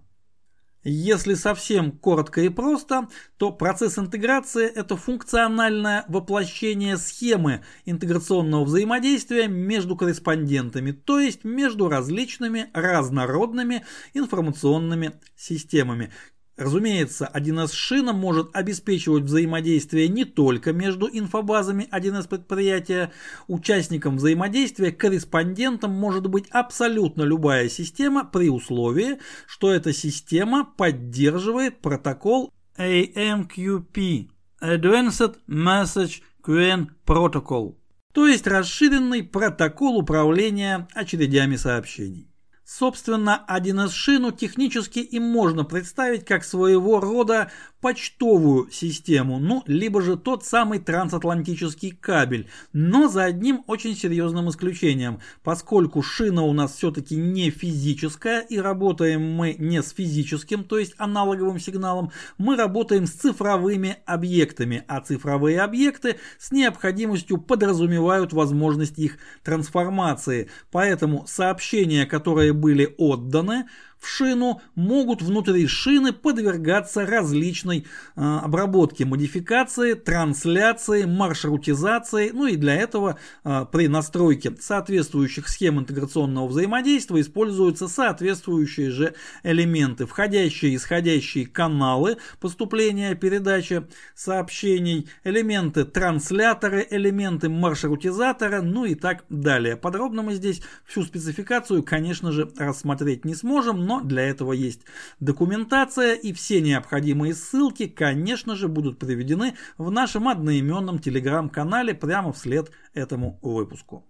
Если 0.83 1.33
совсем 1.33 1.91
коротко 1.91 2.41
и 2.41 2.49
просто, 2.49 3.07
то 3.37 3.51
процесс 3.51 3.97
интеграции– 3.97 4.67
это 4.75 4.95
функциональное 4.95 6.05
воплощение 6.07 6.97
схемы 6.97 7.63
интеграционного 7.83 8.63
взаимодействия 8.63 9.47
между 9.47 9.95
корреспондентами, 9.95 10.91
то 10.91 11.19
есть 11.19 11.45
между 11.45 11.89
различными 11.89 12.69
разнородными 12.75 13.87
информационными 14.13 15.13
системами, 15.35 16.11
Разумеется, 16.59 17.31
1С 17.33 17.71
шина 17.71 18.11
может 18.11 18.53
обеспечивать 18.53 19.23
взаимодействие 19.23 20.09
не 20.09 20.25
только 20.25 20.73
между 20.73 21.07
инфобазами 21.07 21.87
1С 21.89 22.27
предприятия. 22.27 23.13
Участником 23.47 24.17
взаимодействия, 24.17 24.91
корреспондентом 24.91 25.91
может 25.91 26.27
быть 26.27 26.49
абсолютно 26.49 27.23
любая 27.23 27.69
система 27.69 28.25
при 28.25 28.49
условии, 28.49 29.19
что 29.47 29.71
эта 29.71 29.93
система 29.93 30.65
поддерживает 30.65 31.79
протокол 31.79 32.53
AMQP 32.77 34.27
Advanced 34.61 35.37
Message 35.47 36.21
Queuing 36.45 36.87
Protocol, 37.05 37.77
то 38.13 38.27
есть 38.27 38.45
расширенный 38.45 39.23
протокол 39.23 39.97
управления 39.97 40.89
очередями 40.93 41.55
сообщений. 41.55 42.28
Собственно, 42.71 43.43
1С 43.49 43.89
шину 43.89 44.31
технически 44.31 44.99
и 44.99 45.19
можно 45.19 45.63
представить 45.63 46.23
как 46.23 46.43
своего 46.43 46.99
рода 46.99 47.49
почтовую 47.81 48.69
систему, 48.71 49.39
ну, 49.39 49.63
либо 49.65 50.01
же 50.01 50.17
тот 50.17 50.45
самый 50.45 50.79
трансатлантический 50.79 51.91
кабель, 51.91 52.49
но 52.73 53.07
за 53.07 53.23
одним 53.23 53.63
очень 53.67 53.95
серьезным 53.95 54.49
исключением, 54.49 55.19
поскольку 55.43 56.01
шина 56.01 56.43
у 56.43 56.53
нас 56.53 56.75
все-таки 56.75 57.15
не 57.15 57.49
физическая 57.49 58.41
и 58.41 58.57
работаем 58.57 59.23
мы 59.23 59.55
не 59.57 59.81
с 59.81 59.91
физическим, 59.91 60.63
то 60.63 60.77
есть 60.77 60.93
аналоговым 60.97 61.59
сигналом, 61.59 62.11
мы 62.37 62.55
работаем 62.55 63.07
с 63.07 63.11
цифровыми 63.11 63.97
объектами, 64.05 64.83
а 64.87 64.99
цифровые 64.99 65.61
объекты 65.61 66.17
с 66.37 66.51
необходимостью 66.51 67.37
подразумевают 67.37 68.33
возможность 68.33 68.99
их 68.99 69.17
трансформации, 69.43 70.49
поэтому 70.69 71.25
сообщения, 71.27 72.05
которые 72.05 72.53
были 72.59 72.93
отданы, 72.97 73.65
в 73.99 74.07
шину 74.07 74.61
могут 74.75 75.21
внутри 75.21 75.67
шины 75.67 76.13
подвергаться 76.13 77.05
различной 77.05 77.85
э, 78.15 78.21
обработке, 78.21 79.05
модификации, 79.05 79.93
трансляции, 79.93 81.03
маршрутизации. 81.03 82.31
Ну 82.33 82.47
и 82.47 82.55
для 82.55 82.75
этого 82.75 83.17
э, 83.43 83.65
при 83.71 83.87
настройке 83.87 84.55
соответствующих 84.59 85.49
схем 85.49 85.79
интеграционного 85.79 86.47
взаимодействия 86.47 87.21
используются 87.21 87.87
соответствующие 87.87 88.89
же 88.89 89.15
элементы, 89.43 90.05
входящие 90.05 90.71
и 90.71 90.75
исходящие 90.77 91.45
каналы 91.45 92.17
поступления, 92.39 93.15
передачи 93.15 93.85
сообщений, 94.15 95.09
элементы 95.25 95.83
транслятора, 95.83 96.79
элементы 96.79 97.49
маршрутизатора, 97.49 98.61
ну 98.61 98.85
и 98.85 98.95
так 98.95 99.25
далее. 99.29 99.75
Подробно 99.75 100.21
мы 100.21 100.35
здесь 100.35 100.61
всю 100.85 101.03
спецификацию, 101.03 101.83
конечно 101.83 102.31
же, 102.31 102.49
рассмотреть 102.57 103.25
не 103.25 103.35
сможем, 103.35 103.88
но 103.89 104.01
для 104.01 104.21
этого 104.21 104.53
есть 104.53 104.81
документация 105.19 106.13
и 106.13 106.31
все 106.31 106.61
необходимые 106.61 107.33
ссылки, 107.33 107.87
конечно 107.87 108.55
же, 108.55 108.67
будут 108.67 108.99
приведены 108.99 109.55
в 109.79 109.89
нашем 109.89 110.27
одноименном 110.27 110.99
телеграм-канале 110.99 111.95
прямо 111.95 112.31
вслед 112.31 112.69
этому 112.93 113.39
выпуску. 113.41 114.05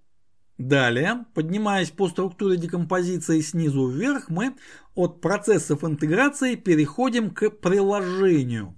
Далее, 0.58 1.24
поднимаясь 1.34 1.92
по 1.92 2.10
структуре 2.10 2.58
декомпозиции 2.58 3.40
снизу 3.40 3.88
вверх, 3.88 4.28
мы 4.28 4.58
от 4.96 5.22
процессов 5.22 5.86
интеграции 5.86 6.56
переходим 6.56 7.30
к 7.30 7.50
приложению. 7.50 8.76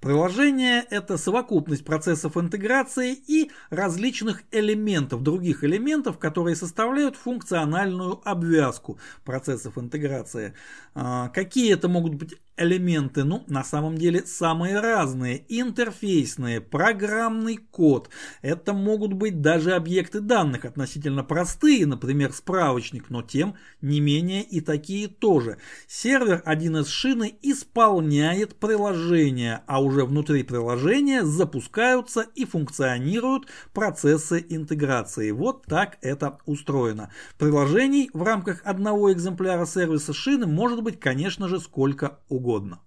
Приложение– 0.00 0.82
это 0.90 1.18
совокупность 1.18 1.84
процессов 1.84 2.38
интеграции 2.38 3.12
и 3.12 3.50
различных 3.68 4.44
элементов, 4.50 5.22
других 5.22 5.62
элементов, 5.62 6.18
которые 6.18 6.56
составляют 6.56 7.16
функциональную 7.16 8.18
обвязку 8.24 8.98
процессов 9.26 9.76
интеграции. 9.76 10.54
А, 10.94 11.28
какие 11.28 11.74
это 11.74 11.88
могут 11.88 12.14
быть 12.14 12.34
элементы, 12.60 13.24
ну, 13.24 13.42
на 13.48 13.64
самом 13.64 13.96
деле 13.96 14.24
самые 14.26 14.78
разные. 14.80 15.44
Интерфейсные, 15.48 16.60
программный 16.60 17.56
код. 17.56 18.10
Это 18.42 18.74
могут 18.74 19.14
быть 19.14 19.40
даже 19.40 19.72
объекты 19.72 20.20
данных 20.20 20.66
относительно 20.66 21.24
простые, 21.24 21.86
например, 21.86 22.32
справочник, 22.32 23.08
но 23.08 23.22
тем 23.22 23.56
не 23.80 24.00
менее 24.00 24.42
и 24.42 24.60
такие 24.60 25.08
тоже. 25.08 25.56
Сервер 25.88 26.42
1С 26.46 26.88
шины 26.88 27.34
исполняет 27.42 28.56
приложение, 28.56 29.62
а 29.66 29.82
уже 29.82 30.04
внутри 30.04 30.42
приложения 30.42 31.24
запускаются 31.24 32.26
и 32.34 32.44
функционируют 32.44 33.46
процессы 33.72 34.44
интеграции. 34.48 35.30
Вот 35.30 35.64
так 35.64 35.96
это 36.02 36.38
устроено. 36.44 37.10
Приложений 37.38 38.10
в 38.12 38.22
рамках 38.22 38.60
одного 38.64 39.10
экземпляра 39.12 39.64
сервиса 39.64 40.12
шины 40.12 40.46
может 40.46 40.82
быть, 40.82 41.00
конечно 41.00 41.48
же, 41.48 41.58
сколько 41.58 42.18
угодно 42.28 42.49
угодно. 42.50 42.80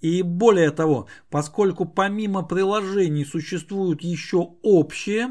И 0.00 0.22
более 0.22 0.70
того, 0.70 1.08
поскольку 1.30 1.84
помимо 1.84 2.42
приложений 2.44 3.24
существуют 3.24 4.02
еще 4.02 4.50
общие 4.62 5.30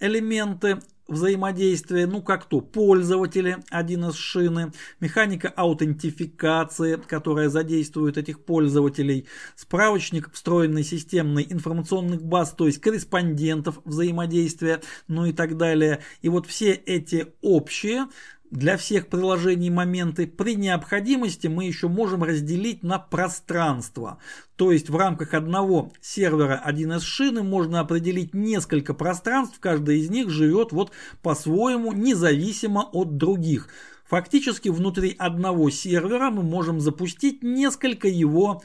элементы 0.00 0.80
взаимодействия, 1.06 2.06
ну 2.06 2.20
как 2.20 2.44
то 2.46 2.60
пользователи, 2.60 3.58
один 3.70 4.04
из 4.06 4.14
шины, 4.16 4.72
механика 5.00 5.48
аутентификации, 5.48 6.96
которая 6.96 7.48
задействует 7.48 8.18
этих 8.18 8.44
пользователей, 8.44 9.26
справочник 9.56 10.30
встроенной 10.32 10.82
системной 10.82 11.46
информационных 11.48 12.22
баз, 12.22 12.52
то 12.52 12.66
есть 12.66 12.80
корреспондентов 12.80 13.80
взаимодействия, 13.84 14.82
ну 15.06 15.26
и 15.26 15.32
так 15.32 15.56
далее. 15.56 16.00
И 16.22 16.28
вот 16.28 16.46
все 16.46 16.72
эти 16.72 17.28
общие 17.40 18.06
для 18.50 18.76
всех 18.76 19.08
приложений 19.08 19.70
моменты 19.70 20.26
при 20.26 20.56
необходимости 20.56 21.46
мы 21.46 21.64
еще 21.64 21.88
можем 21.88 22.22
разделить 22.22 22.82
на 22.82 22.98
пространство. 22.98 24.18
То 24.56 24.72
есть 24.72 24.88
в 24.88 24.96
рамках 24.96 25.34
одного 25.34 25.92
сервера 26.00 26.62
1С 26.66 27.00
шины 27.00 27.42
можно 27.42 27.80
определить 27.80 28.34
несколько 28.34 28.94
пространств, 28.94 29.58
каждое 29.60 29.96
из 29.96 30.10
них 30.10 30.30
живет 30.30 30.72
вот 30.72 30.92
по-своему 31.22 31.92
независимо 31.92 32.88
от 32.92 33.16
других. 33.16 33.68
Фактически 34.06 34.70
внутри 34.70 35.14
одного 35.18 35.68
сервера 35.68 36.30
мы 36.30 36.42
можем 36.42 36.80
запустить 36.80 37.42
несколько 37.42 38.08
его 38.08 38.62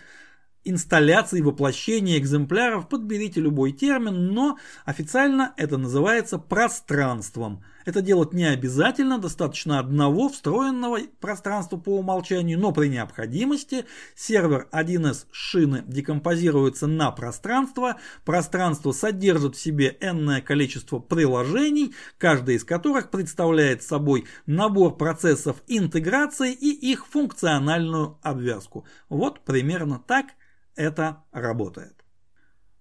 инсталляции 0.64 1.42
воплощения 1.42 2.18
экземпляров, 2.18 2.88
подберите 2.88 3.42
любой 3.42 3.74
термин, 3.74 4.28
но 4.34 4.58
официально 4.86 5.54
это 5.58 5.78
называется 5.78 6.38
пространством. 6.38 7.64
Это 7.86 8.02
делать 8.02 8.34
не 8.34 8.46
обязательно, 8.46 9.18
достаточно 9.18 9.80
одного 9.80 10.30
встроенного 10.30 11.00
пространства 11.20 11.78
по 11.78 11.98
умолчанию, 11.98 12.60
но 12.60 12.72
при 12.72 12.88
необходимости 12.88 13.86
сервер 14.16 14.68
1С 14.72 15.26
шины 15.32 15.84
декомпозируется 15.86 16.88
на 16.88 17.12
пространство, 17.12 17.98
пространство 18.26 18.92
содержит 18.92 19.56
в 19.56 19.60
себе 19.60 19.98
n 20.00 20.42
количество 20.42 21.00
приложений, 21.00 21.94
каждое 22.18 22.56
из 22.56 22.64
которых 22.64 23.10
представляет 23.10 23.84
собой 23.84 24.26
набор 24.46 24.96
процессов 24.98 25.58
интеграции 25.68 26.54
и 26.54 26.70
их 26.92 27.08
функциональную 27.08 28.18
обвязку. 28.22 28.86
Вот 29.10 29.42
примерно 29.42 30.00
так 30.00 30.28
это 30.76 31.24
работает. 31.32 32.03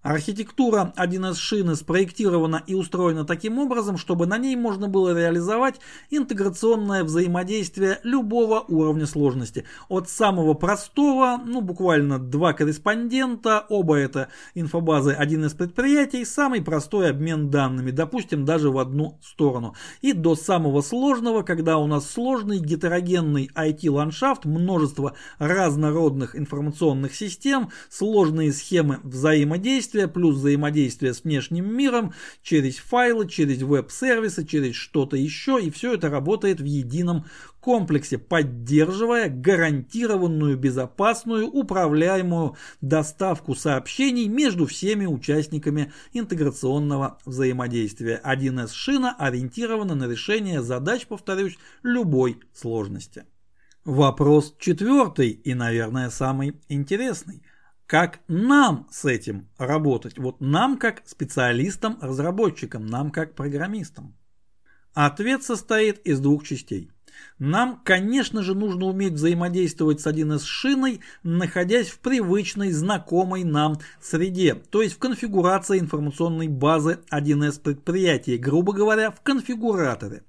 Архитектура 0.03 0.93
1С 0.97 1.35
шины 1.35 1.77
спроектирована 1.77 2.61
и 2.67 2.75
устроена 2.75 3.23
таким 3.23 3.57
образом, 3.57 3.97
чтобы 3.97 4.25
на 4.25 4.37
ней 4.37 4.57
можно 4.57 4.89
было 4.89 5.17
реализовать 5.17 5.79
интеграционное 6.09 7.05
взаимодействие 7.05 7.99
любого 8.03 8.65
уровня 8.67 9.05
сложности. 9.05 9.63
От 9.87 10.09
самого 10.09 10.55
простого, 10.55 11.39
ну 11.45 11.61
буквально 11.61 12.19
два 12.19 12.51
корреспондента, 12.51 13.65
оба 13.69 13.95
это 13.95 14.27
инфобазы 14.55 15.15
1С 15.17 15.55
предприятий, 15.55 16.25
самый 16.25 16.61
простой 16.61 17.09
обмен 17.09 17.49
данными, 17.49 17.91
допустим 17.91 18.43
даже 18.43 18.71
в 18.71 18.79
одну 18.79 19.19
сторону. 19.23 19.73
И 20.01 20.11
до 20.11 20.35
самого 20.35 20.81
сложного, 20.81 21.43
когда 21.43 21.77
у 21.77 21.87
нас 21.87 22.11
сложный 22.11 22.59
гетерогенный 22.59 23.49
IT-ландшафт, 23.55 24.43
множество 24.43 25.13
разнородных 25.39 26.35
информационных 26.35 27.15
систем, 27.15 27.69
сложные 27.89 28.51
схемы 28.51 28.99
взаимодействия, 29.03 29.92
взаимодействия, 29.93 30.07
плюс 30.07 30.37
взаимодействие 30.37 31.13
с 31.13 31.23
внешним 31.23 31.75
миром 31.75 32.13
через 32.41 32.77
файлы, 32.77 33.27
через 33.27 33.61
веб-сервисы, 33.61 34.45
через 34.45 34.75
что-то 34.75 35.17
еще, 35.17 35.59
и 35.61 35.69
все 35.69 35.93
это 35.93 36.09
работает 36.09 36.59
в 36.59 36.65
едином 36.65 37.25
комплексе, 37.59 38.17
поддерживая 38.17 39.29
гарантированную 39.29 40.57
безопасную 40.57 41.47
управляемую 41.47 42.55
доставку 42.81 43.55
сообщений 43.55 44.27
между 44.27 44.65
всеми 44.65 45.05
участниками 45.05 45.93
интеграционного 46.13 47.19
взаимодействия. 47.25 48.19
1С 48.23 48.73
шина 48.73 49.15
ориентирована 49.17 49.95
на 49.95 50.07
решение 50.09 50.61
задач, 50.61 51.05
повторюсь, 51.07 51.57
любой 51.83 52.39
сложности. 52.53 53.25
Вопрос 53.85 54.55
четвертый 54.59 55.29
и, 55.29 55.53
наверное, 55.53 56.09
самый 56.09 56.55
интересный. 56.69 57.41
Как 57.93 58.21
нам 58.27 58.87
с 58.89 59.05
этим 59.05 59.49
работать? 59.59 60.17
Вот 60.17 60.41
нам 60.41 60.79
как 60.79 61.03
специалистам-разработчикам, 61.05 62.87
нам 62.87 63.11
как 63.11 63.35
программистам. 63.35 64.15
Ответ 64.95 65.43
состоит 65.43 65.99
из 65.99 66.19
двух 66.19 66.43
частей. 66.43 66.89
Нам, 67.37 67.79
конечно 67.85 68.41
же, 68.41 68.55
нужно 68.55 68.85
уметь 68.85 69.13
взаимодействовать 69.13 70.01
с 70.01 70.07
1С 70.07 70.43
шиной, 70.43 71.01
находясь 71.21 71.89
в 71.89 71.99
привычной, 71.99 72.71
знакомой 72.71 73.43
нам 73.43 73.77
среде, 74.01 74.55
то 74.55 74.81
есть 74.81 74.95
в 74.95 74.97
конфигурации 74.97 75.77
информационной 75.77 76.47
базы 76.47 76.97
1С 77.11 77.61
предприятия, 77.61 78.37
грубо 78.37 78.73
говоря, 78.73 79.11
в 79.11 79.21
конфигураторе. 79.21 80.23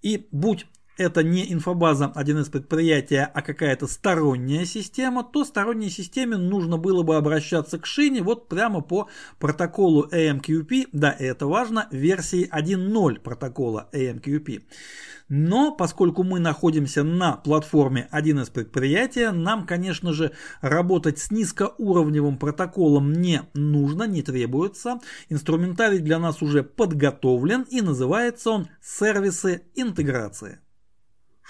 И 0.00 0.26
будь 0.32 0.64
это 0.98 1.22
не 1.22 1.50
инфобаза 1.50 2.12
1С 2.14 2.50
предприятия, 2.50 3.30
а 3.32 3.40
какая-то 3.40 3.86
сторонняя 3.86 4.64
система, 4.66 5.24
то 5.24 5.44
сторонней 5.44 5.90
системе 5.90 6.36
нужно 6.36 6.76
было 6.76 7.02
бы 7.02 7.16
обращаться 7.16 7.78
к 7.78 7.86
шине 7.86 8.22
вот 8.22 8.48
прямо 8.48 8.82
по 8.82 9.08
протоколу 9.38 10.06
AMQP, 10.08 10.88
да, 10.92 11.14
это 11.18 11.46
важно, 11.46 11.88
версии 11.90 12.48
1.0 12.52 13.20
протокола 13.20 13.88
AMQP. 13.92 14.62
Но 15.28 15.72
поскольку 15.72 16.22
мы 16.22 16.40
находимся 16.40 17.04
на 17.04 17.32
платформе 17.32 18.08
1С 18.12 18.50
предприятия, 18.50 19.30
нам, 19.30 19.66
конечно 19.66 20.12
же, 20.12 20.32
работать 20.62 21.18
с 21.18 21.30
низкоуровневым 21.30 22.38
протоколом 22.38 23.12
не 23.12 23.42
нужно, 23.52 24.04
не 24.04 24.22
требуется. 24.22 25.00
Инструментарий 25.28 25.98
для 25.98 26.18
нас 26.18 26.40
уже 26.42 26.62
подготовлен 26.62 27.66
и 27.70 27.82
называется 27.82 28.50
он 28.50 28.68
сервисы 28.82 29.62
интеграции. 29.74 30.60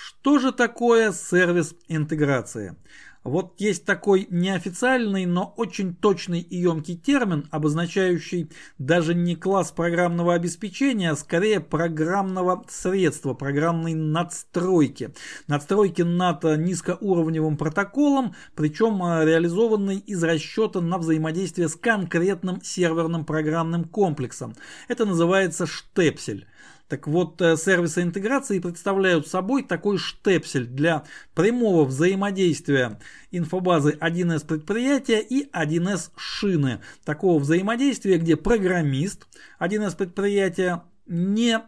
Что 0.00 0.38
же 0.38 0.52
такое 0.52 1.10
сервис 1.10 1.74
интеграции? 1.88 2.76
Вот 3.24 3.54
есть 3.58 3.84
такой 3.84 4.28
неофициальный, 4.30 5.26
но 5.26 5.52
очень 5.56 5.92
точный 5.92 6.38
и 6.38 6.56
емкий 6.56 6.96
термин, 6.96 7.48
обозначающий 7.50 8.48
даже 8.78 9.12
не 9.12 9.34
класс 9.34 9.72
программного 9.72 10.34
обеспечения, 10.34 11.10
а 11.10 11.16
скорее 11.16 11.58
программного 11.58 12.64
средства, 12.68 13.34
программной 13.34 13.94
надстройки. 13.94 15.12
Надстройки 15.48 16.02
над 16.02 16.44
низкоуровневым 16.44 17.56
протоколом, 17.56 18.36
причем 18.54 19.02
э, 19.02 19.24
реализованный 19.24 19.98
из 19.98 20.22
расчета 20.22 20.80
на 20.80 20.98
взаимодействие 20.98 21.68
с 21.68 21.74
конкретным 21.74 22.62
серверным 22.62 23.24
программным 23.24 23.82
комплексом. 23.82 24.54
Это 24.86 25.04
называется 25.04 25.66
штепсель. 25.66 26.46
Так 26.88 27.06
вот, 27.06 27.40
э, 27.42 27.56
сервисы 27.56 28.02
интеграции 28.02 28.60
представляют 28.60 29.28
собой 29.28 29.62
такой 29.62 29.98
штепсель 29.98 30.66
для 30.66 31.04
прямого 31.34 31.84
взаимодействия 31.84 32.98
инфобазы 33.30 33.96
1С 34.00 34.46
предприятия 34.46 35.20
и 35.20 35.48
1С 35.52 36.10
шины. 36.16 36.80
Такого 37.04 37.38
взаимодействия, 37.38 38.16
где 38.16 38.36
программист 38.36 39.26
1С 39.58 39.96
предприятия 39.96 40.84
не 41.06 41.60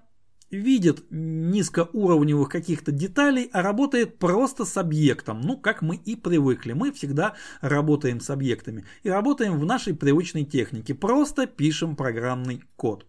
видит 0.51 1.05
низкоуровневых 1.11 2.49
каких-то 2.49 2.91
деталей, 2.91 3.51
а 3.53 3.63
работает 3.63 4.19
просто 4.19 4.65
с 4.65 4.77
объектом. 4.77 5.43
Ну, 5.43 5.57
как 5.57 5.83
мы 5.83 5.97
и 5.97 6.17
привыкли. 6.17 6.73
Мы 6.73 6.93
всегда 6.93 7.35
работаем 7.61 8.21
с 8.21 8.31
объектами. 8.31 8.85
И 9.03 9.11
работаем 9.11 9.59
в 9.59 9.65
нашей 9.65 9.95
привычной 9.95 10.45
технике. 10.45 10.95
Просто 10.95 11.47
пишем 11.47 11.95
программный 11.95 12.63
код. 12.77 13.07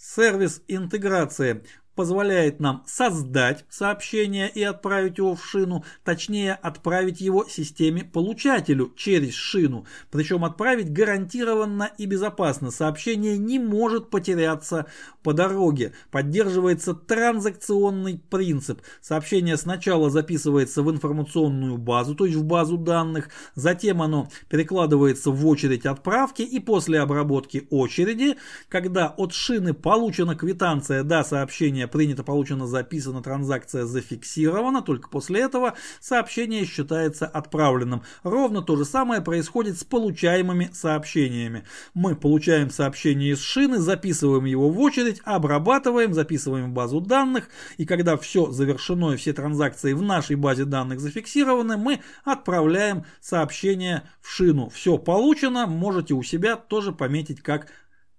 Сервис 0.00 0.62
интеграции 0.68 1.64
позволяет 1.98 2.60
нам 2.60 2.84
создать 2.86 3.64
сообщение 3.68 4.48
и 4.48 4.62
отправить 4.62 5.18
его 5.18 5.34
в 5.34 5.44
шину, 5.44 5.84
точнее 6.04 6.54
отправить 6.54 7.20
его 7.20 7.44
системе-получателю 7.48 8.92
через 8.96 9.34
шину, 9.34 9.84
причем 10.12 10.44
отправить 10.44 10.92
гарантированно 10.92 11.90
и 11.98 12.06
безопасно. 12.06 12.70
Сообщение 12.70 13.36
не 13.36 13.58
может 13.58 14.10
потеряться 14.10 14.86
по 15.24 15.32
дороге. 15.32 15.92
Поддерживается 16.12 16.94
транзакционный 16.94 18.22
принцип. 18.30 18.80
Сообщение 19.00 19.56
сначала 19.56 20.08
записывается 20.08 20.84
в 20.84 20.92
информационную 20.92 21.78
базу, 21.78 22.14
то 22.14 22.26
есть 22.26 22.36
в 22.36 22.44
базу 22.44 22.78
данных, 22.78 23.28
затем 23.56 24.02
оно 24.02 24.28
перекладывается 24.48 25.32
в 25.32 25.44
очередь 25.48 25.84
отправки 25.84 26.42
и 26.42 26.60
после 26.60 27.00
обработки 27.00 27.66
очереди, 27.70 28.36
когда 28.68 29.08
от 29.08 29.32
шины 29.32 29.74
получена 29.74 30.36
квитанция, 30.36 31.02
да, 31.02 31.24
сообщение 31.24 31.87
принято, 31.90 32.22
получено, 32.22 32.66
записано, 32.66 33.22
транзакция 33.22 33.84
зафиксирована, 33.84 34.82
только 34.82 35.08
после 35.08 35.40
этого 35.40 35.74
сообщение 36.00 36.64
считается 36.64 37.26
отправленным. 37.26 38.02
Ровно 38.22 38.62
то 38.62 38.76
же 38.76 38.84
самое 38.84 39.20
происходит 39.20 39.78
с 39.78 39.84
получаемыми 39.84 40.70
сообщениями. 40.72 41.64
Мы 41.94 42.14
получаем 42.14 42.70
сообщение 42.70 43.32
из 43.32 43.40
шины, 43.40 43.78
записываем 43.78 44.44
его 44.44 44.70
в 44.70 44.80
очередь, 44.80 45.20
обрабатываем, 45.24 46.14
записываем 46.14 46.70
в 46.70 46.74
базу 46.74 47.00
данных, 47.00 47.48
и 47.76 47.84
когда 47.84 48.16
все 48.16 48.50
завершено 48.50 49.12
и 49.12 49.16
все 49.16 49.32
транзакции 49.32 49.92
в 49.92 50.02
нашей 50.02 50.36
базе 50.36 50.64
данных 50.64 51.00
зафиксированы, 51.00 51.76
мы 51.76 52.00
отправляем 52.24 53.04
сообщение 53.20 54.02
в 54.20 54.28
шину. 54.30 54.68
Все 54.68 54.98
получено, 54.98 55.66
можете 55.66 56.14
у 56.14 56.22
себя 56.22 56.56
тоже 56.56 56.92
пометить 56.92 57.40
как 57.40 57.68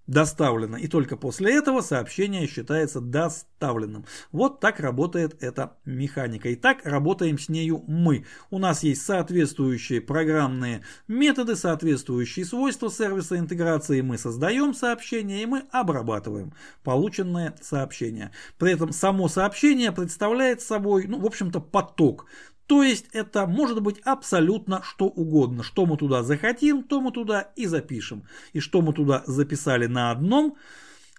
доставлено. 0.09 0.77
И 0.77 0.87
только 0.87 1.17
после 1.17 1.55
этого 1.55 1.81
сообщение 1.81 2.47
считается 2.47 2.99
доставленным. 2.99 4.05
Вот 4.31 4.59
так 4.59 4.79
работает 4.79 5.41
эта 5.41 5.77
механика. 5.85 6.49
И 6.49 6.55
так 6.55 6.85
работаем 6.85 7.37
с 7.37 7.47
нею 7.47 7.83
мы. 7.87 8.25
У 8.49 8.57
нас 8.57 8.83
есть 8.83 9.03
соответствующие 9.03 10.01
программные 10.01 10.83
методы, 11.07 11.55
соответствующие 11.55 12.45
свойства 12.45 12.89
сервиса 12.89 13.37
интеграции. 13.37 14.01
Мы 14.01 14.17
создаем 14.17 14.73
сообщение 14.73 15.43
и 15.43 15.45
мы 15.45 15.65
обрабатываем 15.71 16.53
полученное 16.83 17.55
сообщение. 17.61 18.31
При 18.57 18.73
этом 18.73 18.91
само 18.91 19.27
сообщение 19.27 19.91
представляет 19.91 20.61
собой, 20.61 21.05
ну, 21.07 21.19
в 21.19 21.25
общем-то, 21.25 21.59
поток. 21.59 22.25
То 22.69 22.83
есть 22.83 23.07
это 23.13 23.47
может 23.47 23.81
быть 23.81 23.99
абсолютно 24.01 24.83
что 24.83 25.05
угодно. 25.05 25.63
Что 25.63 25.87
мы 25.87 25.97
туда 25.97 26.21
захотим, 26.21 26.83
то 26.83 27.01
мы 27.01 27.11
туда 27.11 27.51
и 27.55 27.65
запишем. 27.65 28.25
И 28.53 28.59
что 28.59 28.83
мы 28.83 28.93
туда 28.93 29.23
записали 29.25 29.87
на 29.87 30.11
одном 30.11 30.55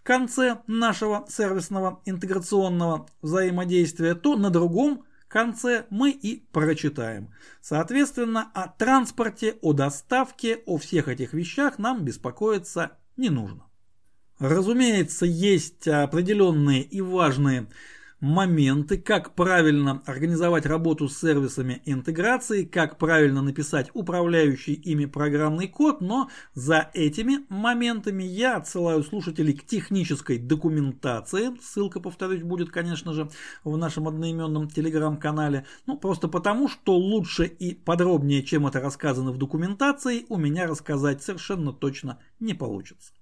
конце 0.04 0.58
нашего 0.68 1.26
сервисного 1.28 2.02
интеграционного 2.04 3.08
взаимодействия, 3.20 4.14
то 4.14 4.36
на 4.36 4.50
другом 4.50 5.02
конце 5.26 5.86
мы 5.90 6.12
и 6.12 6.46
прочитаем. 6.52 7.34
Соответственно, 7.60 8.48
о 8.54 8.68
транспорте, 8.68 9.56
о 9.60 9.72
доставке, 9.72 10.60
о 10.66 10.78
всех 10.78 11.08
этих 11.08 11.32
вещах 11.32 11.80
нам 11.80 12.04
беспокоиться 12.04 12.92
не 13.16 13.28
нужно. 13.28 13.64
Разумеется, 14.38 15.26
есть 15.26 15.88
определенные 15.88 16.82
и 16.84 17.00
важные 17.00 17.66
моменты, 18.20 18.98
как 18.98 19.35
правильно 19.35 20.02
организовать 20.06 20.66
работу 20.66 21.09
с 21.09 21.18
сервисами 21.18 21.83
интеграции, 21.87 22.64
как 22.64 22.98
правильно 22.98 23.42
написать 23.42 23.90
управляющий 23.94 24.74
ими 24.74 25.06
программный 25.06 25.68
код, 25.68 26.00
но 26.00 26.28
за 26.54 26.90
этими 26.94 27.46
моментами 27.48 28.22
я 28.22 28.56
отсылаю 28.56 29.02
слушателей 29.02 29.54
к 29.54 29.66
технической 29.66 30.38
документации. 30.38 31.50
Ссылка, 31.61 32.00
повторюсь, 32.00 32.42
будет, 32.42 32.70
конечно 32.70 33.12
же, 33.12 33.30
в 33.64 33.76
нашем 33.76 34.09
одноименном 34.09 34.68
телеграм-канале. 34.68 35.66
Ну, 35.87 35.96
просто 35.96 36.28
потому, 36.28 36.68
что 36.68 36.96
лучше 36.96 37.46
и 37.46 37.74
подробнее, 37.74 38.42
чем 38.42 38.66
это 38.66 38.80
рассказано 38.80 39.33
в 39.33 39.38
документации, 39.38 40.26
у 40.28 40.37
меня 40.37 40.66
рассказать 40.66 41.22
совершенно 41.22 41.72
точно 41.72 42.18
не 42.38 42.54
получится. 42.54 43.12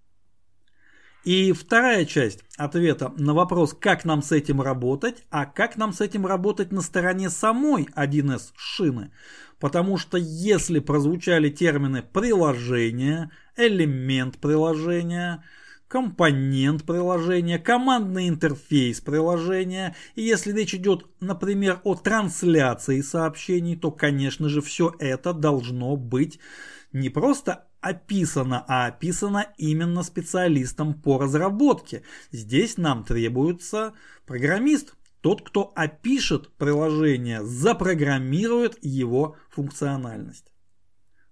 И 1.28 1.52
вторая 1.52 2.06
часть 2.06 2.42
ответа 2.56 3.12
на 3.18 3.34
вопрос, 3.34 3.76
как 3.78 4.06
нам 4.06 4.22
с 4.22 4.32
этим 4.32 4.62
работать, 4.62 5.24
а 5.28 5.44
как 5.44 5.76
нам 5.76 5.92
с 5.92 6.00
этим 6.00 6.24
работать 6.24 6.72
на 6.72 6.80
стороне 6.80 7.28
самой 7.28 7.86
1С 7.94 8.52
шины. 8.56 9.12
Потому 9.60 9.98
что 9.98 10.16
если 10.16 10.78
прозвучали 10.78 11.50
термины 11.50 12.02
приложение, 12.02 13.30
элемент 13.58 14.38
приложения, 14.38 15.44
компонент 15.86 16.84
приложения, 16.84 17.58
командный 17.58 18.30
интерфейс 18.30 19.02
приложения. 19.02 19.94
И 20.14 20.22
если 20.22 20.50
речь 20.52 20.74
идет, 20.74 21.04
например, 21.20 21.82
о 21.84 21.94
трансляции 21.94 23.02
сообщений, 23.02 23.76
то, 23.76 23.90
конечно 23.90 24.48
же, 24.48 24.62
все 24.62 24.94
это 24.98 25.34
должно 25.34 25.94
быть 25.96 26.40
не 26.94 27.10
просто 27.10 27.67
описано, 27.80 28.64
а 28.66 28.86
описано 28.86 29.46
именно 29.56 30.02
специалистом 30.02 30.94
по 30.94 31.18
разработке. 31.18 32.02
Здесь 32.32 32.76
нам 32.76 33.04
требуется 33.04 33.94
программист, 34.26 34.94
тот, 35.20 35.42
кто 35.42 35.72
опишет 35.74 36.52
приложение, 36.56 37.44
запрограммирует 37.44 38.78
его 38.82 39.36
функциональность. 39.50 40.52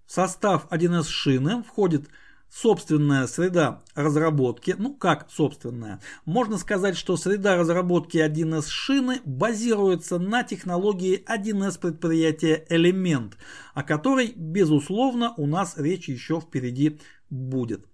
В 0.07 0.13
состав 0.13 0.67
1С 0.71 1.09
шины 1.09 1.63
входит 1.63 2.09
собственная 2.51 3.27
среда 3.27 3.83
разработки, 3.95 4.75
ну 4.79 4.95
как 4.95 5.31
собственная, 5.31 6.01
можно 6.25 6.59
сказать, 6.59 6.97
что 6.97 7.17
среда 7.17 7.57
разработки 7.57 8.19
1С 8.19 8.69
шины 8.69 9.21
базируется 9.25 10.19
на 10.19 10.43
технологии 10.43 11.25
1С 11.27 11.79
предприятия 11.81 12.65
Элемент, 12.69 13.37
о 13.75 13.83
которой, 13.83 14.33
безусловно, 14.35 15.35
у 15.37 15.47
нас 15.47 15.75
речь 15.77 16.09
еще 16.09 16.41
впереди 16.41 17.01
будет. 17.31 17.87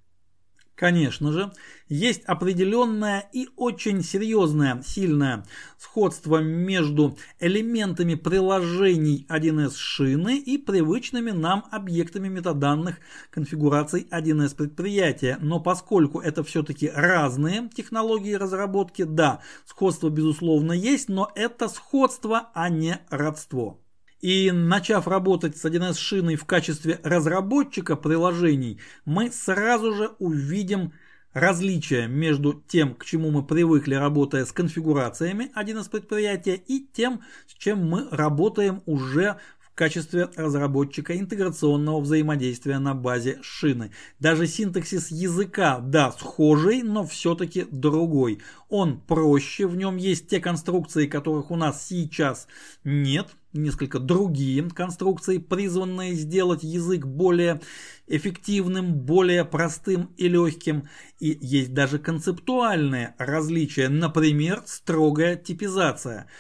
Конечно 0.83 1.31
же, 1.31 1.53
есть 1.89 2.25
определенное 2.25 3.31
и 3.33 3.47
очень 3.55 4.03
серьезное, 4.03 4.83
сильное 4.85 5.45
сходство 5.79 6.39
между 6.39 7.17
элементами 7.39 8.17
приложений 8.17 9.29
1С 9.31 9.77
шины 9.77 10.39
и 10.39 10.59
привычными 10.59 11.31
нам 11.31 11.65
объектами 11.71 12.27
метаданных 12.27 12.97
конфигураций 13.31 14.09
1С 14.11 14.57
предприятия. 14.57 15.39
Но 15.41 15.61
поскольку 15.61 16.19
это 16.19 16.43
все-таки 16.43 16.91
разные 16.93 17.71
технологии 17.73 18.35
разработки, 18.35 19.05
да, 19.05 19.41
сходство 19.65 20.09
безусловно 20.09 20.73
есть, 20.73 21.09
но 21.09 21.31
это 21.37 21.69
сходство, 21.69 22.51
а 22.55 22.69
не 22.69 22.99
родство. 23.09 23.82
И 24.23 24.53
начав 24.53 25.09
работать 25.09 25.57
с 25.57 25.65
1С 25.65 25.99
шиной 25.99 26.37
в 26.37 26.45
качестве 26.45 27.01
разработчика 27.03 27.97
приложений, 27.97 28.79
мы 29.05 29.33
сразу 29.33 29.93
же 29.95 30.13
увидим 30.21 30.93
различия 31.33 32.07
между 32.07 32.53
тем, 32.69 32.95
к 32.95 33.05
чему 33.05 33.33
мы 33.33 33.45
привыкли, 33.45 33.97
работая 33.97 34.45
с 34.45 34.53
конфигурациями 34.53 35.51
1С 35.57 35.91
предприятия, 35.91 36.55
и 36.55 36.87
тем, 36.93 37.23
с 37.49 37.55
чем 37.55 37.85
мы 37.85 38.07
работаем 38.13 38.83
уже 38.87 39.39
в 39.59 39.75
качестве 39.75 40.29
разработчика 40.37 41.19
интеграционного 41.19 42.01
взаимодействия 42.01 42.79
на 42.79 42.95
базе 42.95 43.39
шины. 43.43 43.91
Даже 44.21 44.47
синтаксис 44.47 45.11
языка, 45.11 45.81
да, 45.81 46.13
схожий, 46.13 46.83
но 46.83 47.05
все-таки 47.05 47.67
другой. 47.73 48.41
Он 48.69 49.01
проще, 49.01 49.67
в 49.67 49.75
нем 49.75 49.97
есть 49.97 50.29
те 50.29 50.39
конструкции, 50.39 51.09
которых 51.09 51.51
у 51.51 51.57
нас 51.57 51.85
сейчас 51.89 52.47
нет, 52.85 53.29
несколько 53.53 53.99
другие 53.99 54.69
конструкции, 54.71 55.39
призванные 55.39 56.15
сделать 56.15 56.63
язык 56.63 57.07
более 57.07 57.61
эффективным, 58.07 58.95
более 58.95 59.45
простым 59.45 60.11
и 60.17 60.29
легким. 60.29 60.89
И 61.19 61.39
есть 61.41 61.75
даже 61.75 61.99
концептуальные 61.99 63.15
различия, 63.19 63.89
например, 63.89 64.63
строгая 64.67 65.37
типизация– 65.37 66.27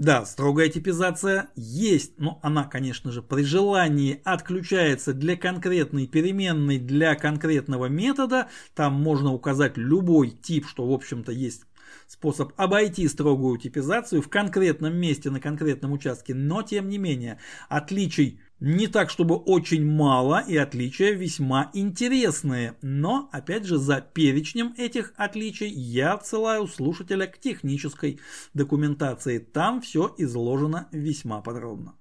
да, 0.00 0.24
строгая 0.24 0.70
типизация 0.70 1.50
есть, 1.56 2.18
но 2.18 2.40
она, 2.42 2.64
конечно 2.64 3.12
же, 3.12 3.20
при 3.20 3.42
желании 3.42 4.22
отключается 4.24 5.12
для 5.12 5.36
конкретной 5.36 6.06
переменной, 6.06 6.78
для 6.78 7.14
конкретного 7.16 7.84
метода. 7.84 8.48
Там 8.74 8.94
можно 8.94 9.34
указать 9.34 9.76
любой 9.76 10.30
тип, 10.30 10.66
что, 10.66 10.88
в 10.88 10.92
общем-то, 10.94 11.32
есть 11.32 11.64
способ 12.06 12.52
обойти 12.56 13.06
строгую 13.08 13.58
типизацию 13.58 14.22
в 14.22 14.28
конкретном 14.28 14.94
месте 14.96 15.30
на 15.30 15.40
конкретном 15.40 15.92
участке, 15.92 16.34
но 16.34 16.62
тем 16.62 16.88
не 16.88 16.98
менее 16.98 17.38
отличий 17.68 18.40
не 18.60 18.88
так, 18.88 19.08
чтобы 19.08 19.36
очень 19.36 19.84
мало, 19.84 20.44
и 20.46 20.56
отличия 20.56 21.12
весьма 21.12 21.70
интересные. 21.72 22.76
Но, 22.82 23.30
опять 23.32 23.64
же, 23.64 23.78
за 23.78 24.02
перечнем 24.02 24.74
этих 24.76 25.14
отличий 25.16 25.70
я 25.70 26.12
отсылаю 26.12 26.66
слушателя 26.66 27.26
к 27.26 27.38
технической 27.38 28.20
документации. 28.52 29.38
Там 29.38 29.80
все 29.80 30.14
изложено 30.18 30.88
весьма 30.92 31.40
подробно. 31.40 31.94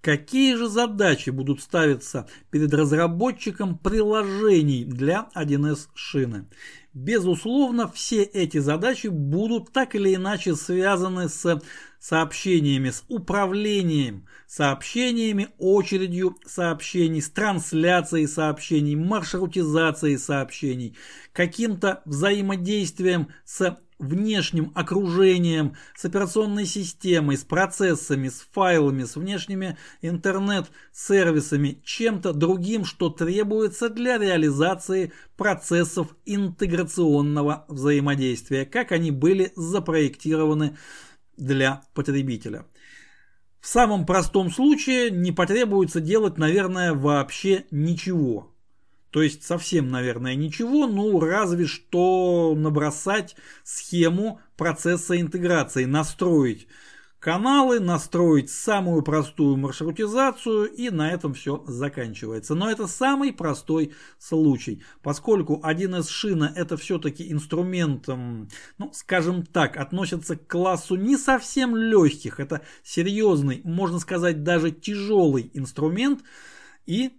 Какие 0.00 0.54
же 0.54 0.68
задачи 0.68 1.30
будут 1.30 1.60
ставиться 1.60 2.28
перед 2.50 2.72
разработчиком 2.72 3.76
приложений 3.76 4.84
для 4.84 5.28
1С 5.34 5.88
шины? 5.94 6.46
Безусловно, 6.94 7.90
все 7.90 8.22
эти 8.22 8.58
задачи 8.58 9.08
будут 9.08 9.72
так 9.72 9.94
или 9.94 10.14
иначе 10.14 10.54
связаны 10.54 11.28
с 11.28 11.60
сообщениями, 11.98 12.90
с 12.90 13.04
управлением 13.08 14.26
сообщениями, 14.46 15.48
очередью 15.58 16.36
сообщений, 16.46 17.20
с 17.20 17.28
трансляцией 17.30 18.28
сообщений, 18.28 18.94
маршрутизацией 18.94 20.16
сообщений, 20.18 20.96
каким-то 21.32 22.02
взаимодействием 22.04 23.28
с 23.44 23.78
внешним 23.98 24.72
окружением, 24.74 25.76
с 25.96 26.04
операционной 26.04 26.66
системой, 26.66 27.36
с 27.36 27.44
процессами, 27.44 28.28
с 28.28 28.46
файлами, 28.52 29.04
с 29.04 29.16
внешними 29.16 29.76
интернет-сервисами, 30.02 31.80
чем-то 31.84 32.32
другим, 32.32 32.84
что 32.84 33.10
требуется 33.10 33.88
для 33.88 34.18
реализации 34.18 35.12
процессов 35.36 36.16
интеграционного 36.24 37.64
взаимодействия, 37.68 38.64
как 38.64 38.92
они 38.92 39.10
были 39.10 39.52
запроектированы 39.56 40.76
для 41.36 41.82
потребителя. 41.94 42.66
В 43.60 43.66
самом 43.66 44.06
простом 44.06 44.50
случае 44.50 45.10
не 45.10 45.32
потребуется 45.32 46.00
делать, 46.00 46.38
наверное, 46.38 46.94
вообще 46.94 47.66
ничего. 47.70 48.54
То 49.10 49.22
есть 49.22 49.42
совсем, 49.42 49.88
наверное, 49.88 50.34
ничего, 50.34 50.86
ну 50.86 51.18
разве 51.20 51.66
что 51.66 52.54
набросать 52.56 53.36
схему 53.64 54.40
процесса 54.56 55.18
интеграции, 55.20 55.84
настроить 55.84 56.68
каналы, 57.18 57.80
настроить 57.80 58.48
самую 58.48 59.02
простую 59.02 59.56
маршрутизацию 59.56 60.66
и 60.66 60.90
на 60.90 61.10
этом 61.10 61.34
все 61.34 61.64
заканчивается. 61.66 62.54
Но 62.54 62.70
это 62.70 62.86
самый 62.86 63.32
простой 63.32 63.92
случай, 64.18 64.82
поскольку 65.02 65.60
1С 65.64 66.08
шина 66.08 66.52
это 66.54 66.76
все-таки 66.76 67.32
инструмент, 67.32 68.06
ну 68.06 68.92
скажем 68.92 69.44
так, 69.44 69.76
относится 69.76 70.36
к 70.36 70.46
классу 70.46 70.94
не 70.94 71.16
совсем 71.16 71.74
легких, 71.74 72.38
это 72.38 72.62
серьезный, 72.84 73.62
можно 73.64 73.98
сказать 73.98 74.44
даже 74.44 74.70
тяжелый 74.70 75.50
инструмент 75.54 76.22
и 76.86 77.17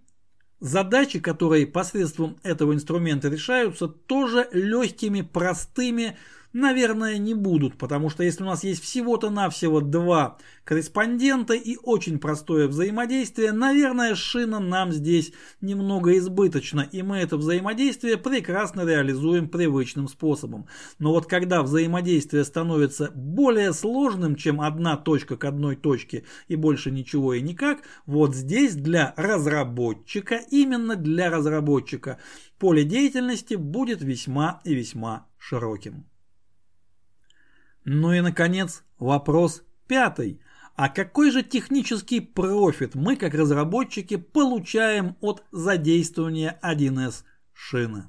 Задачи, 0.60 1.20
которые 1.20 1.66
посредством 1.66 2.38
этого 2.42 2.74
инструмента 2.74 3.28
решаются, 3.28 3.88
тоже 3.88 4.46
легкими, 4.52 5.22
простыми, 5.22 6.18
Наверное, 6.52 7.16
не 7.16 7.34
будут, 7.34 7.78
потому 7.78 8.10
что 8.10 8.24
если 8.24 8.42
у 8.42 8.46
нас 8.46 8.64
есть 8.64 8.82
всего-то 8.82 9.30
навсего 9.30 9.80
два 9.80 10.36
корреспондента 10.64 11.54
и 11.54 11.76
очень 11.80 12.18
простое 12.18 12.66
взаимодействие, 12.66 13.52
наверное, 13.52 14.16
шина 14.16 14.58
нам 14.58 14.90
здесь 14.90 15.32
немного 15.60 16.18
избыточна, 16.18 16.80
и 16.90 17.02
мы 17.02 17.18
это 17.18 17.36
взаимодействие 17.36 18.16
прекрасно 18.16 18.84
реализуем 18.84 19.48
привычным 19.48 20.08
способом. 20.08 20.66
Но 20.98 21.12
вот 21.12 21.26
когда 21.26 21.62
взаимодействие 21.62 22.42
становится 22.42 23.12
более 23.14 23.72
сложным, 23.72 24.34
чем 24.34 24.60
одна 24.60 24.96
точка 24.96 25.36
к 25.36 25.44
одной 25.44 25.76
точке 25.76 26.24
и 26.48 26.56
больше 26.56 26.90
ничего 26.90 27.34
и 27.34 27.42
никак, 27.42 27.82
вот 28.06 28.34
здесь 28.34 28.74
для 28.74 29.14
разработчика, 29.16 30.40
именно 30.50 30.96
для 30.96 31.30
разработчика, 31.30 32.18
поле 32.58 32.82
деятельности 32.82 33.54
будет 33.54 34.02
весьма 34.02 34.60
и 34.64 34.74
весьма 34.74 35.28
широким. 35.38 36.09
Ну 37.84 38.12
и, 38.12 38.20
наконец, 38.20 38.84
вопрос 38.98 39.62
пятый. 39.86 40.40
А 40.76 40.88
какой 40.88 41.30
же 41.30 41.42
технический 41.42 42.20
профит 42.20 42.94
мы, 42.94 43.16
как 43.16 43.34
разработчики, 43.34 44.16
получаем 44.16 45.16
от 45.20 45.42
задействования 45.52 46.58
1С 46.62 47.24
шины? 47.52 48.08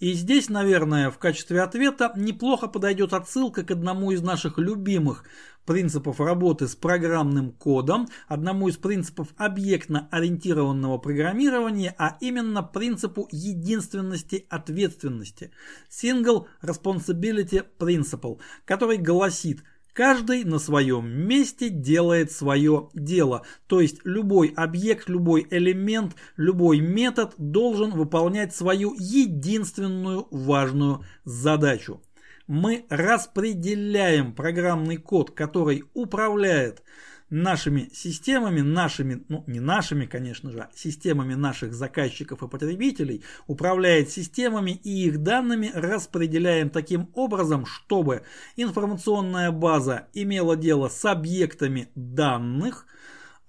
И 0.00 0.14
здесь, 0.14 0.48
наверное, 0.48 1.10
в 1.10 1.18
качестве 1.18 1.60
ответа 1.60 2.12
неплохо 2.16 2.68
подойдет 2.68 3.12
отсылка 3.12 3.62
к 3.62 3.70
одному 3.70 4.12
из 4.12 4.22
наших 4.22 4.56
любимых 4.56 5.24
принципов 5.66 6.20
работы 6.20 6.68
с 6.68 6.74
программным 6.74 7.52
кодом, 7.52 8.08
одному 8.26 8.68
из 8.68 8.78
принципов 8.78 9.28
объектно-ориентированного 9.36 10.96
программирования, 10.96 11.94
а 11.98 12.16
именно 12.20 12.62
принципу 12.62 13.28
единственности 13.30 14.46
ответственности. 14.48 15.50
Single 15.90 16.46
Responsibility 16.62 17.66
Principle, 17.78 18.40
который 18.64 18.96
гласит– 18.96 19.62
Каждый 19.92 20.44
на 20.44 20.58
своем 20.58 21.08
месте 21.08 21.68
делает 21.68 22.30
свое 22.30 22.90
дело, 22.94 23.44
то 23.66 23.80
есть 23.80 24.00
любой 24.04 24.52
объект, 24.56 25.08
любой 25.08 25.46
элемент, 25.50 26.14
любой 26.36 26.80
метод 26.80 27.34
должен 27.38 27.90
выполнять 27.90 28.54
свою 28.54 28.94
единственную 28.94 30.28
важную 30.30 31.04
задачу. 31.24 32.00
Мы 32.46 32.86
распределяем 32.88 34.34
программный 34.34 34.96
код, 34.96 35.32
который 35.32 35.84
управляет 35.94 36.82
нашими 37.30 37.88
системами, 37.94 38.60
нашими, 38.60 39.24
ну 39.28 39.44
не 39.46 39.60
нашими, 39.60 40.06
конечно 40.06 40.50
же, 40.50 40.60
а 40.60 40.70
системами 40.74 41.34
наших 41.34 41.72
заказчиков 41.72 42.42
и 42.42 42.48
потребителей, 42.48 43.24
управляет 43.46 44.10
системами 44.10 44.72
и 44.72 45.06
их 45.06 45.22
данными 45.22 45.70
распределяем 45.72 46.70
таким 46.70 47.08
образом, 47.14 47.64
чтобы 47.66 48.22
информационная 48.56 49.50
база 49.50 50.08
имела 50.12 50.56
дело 50.56 50.88
с 50.88 51.04
объектами 51.04 51.88
данных, 51.94 52.86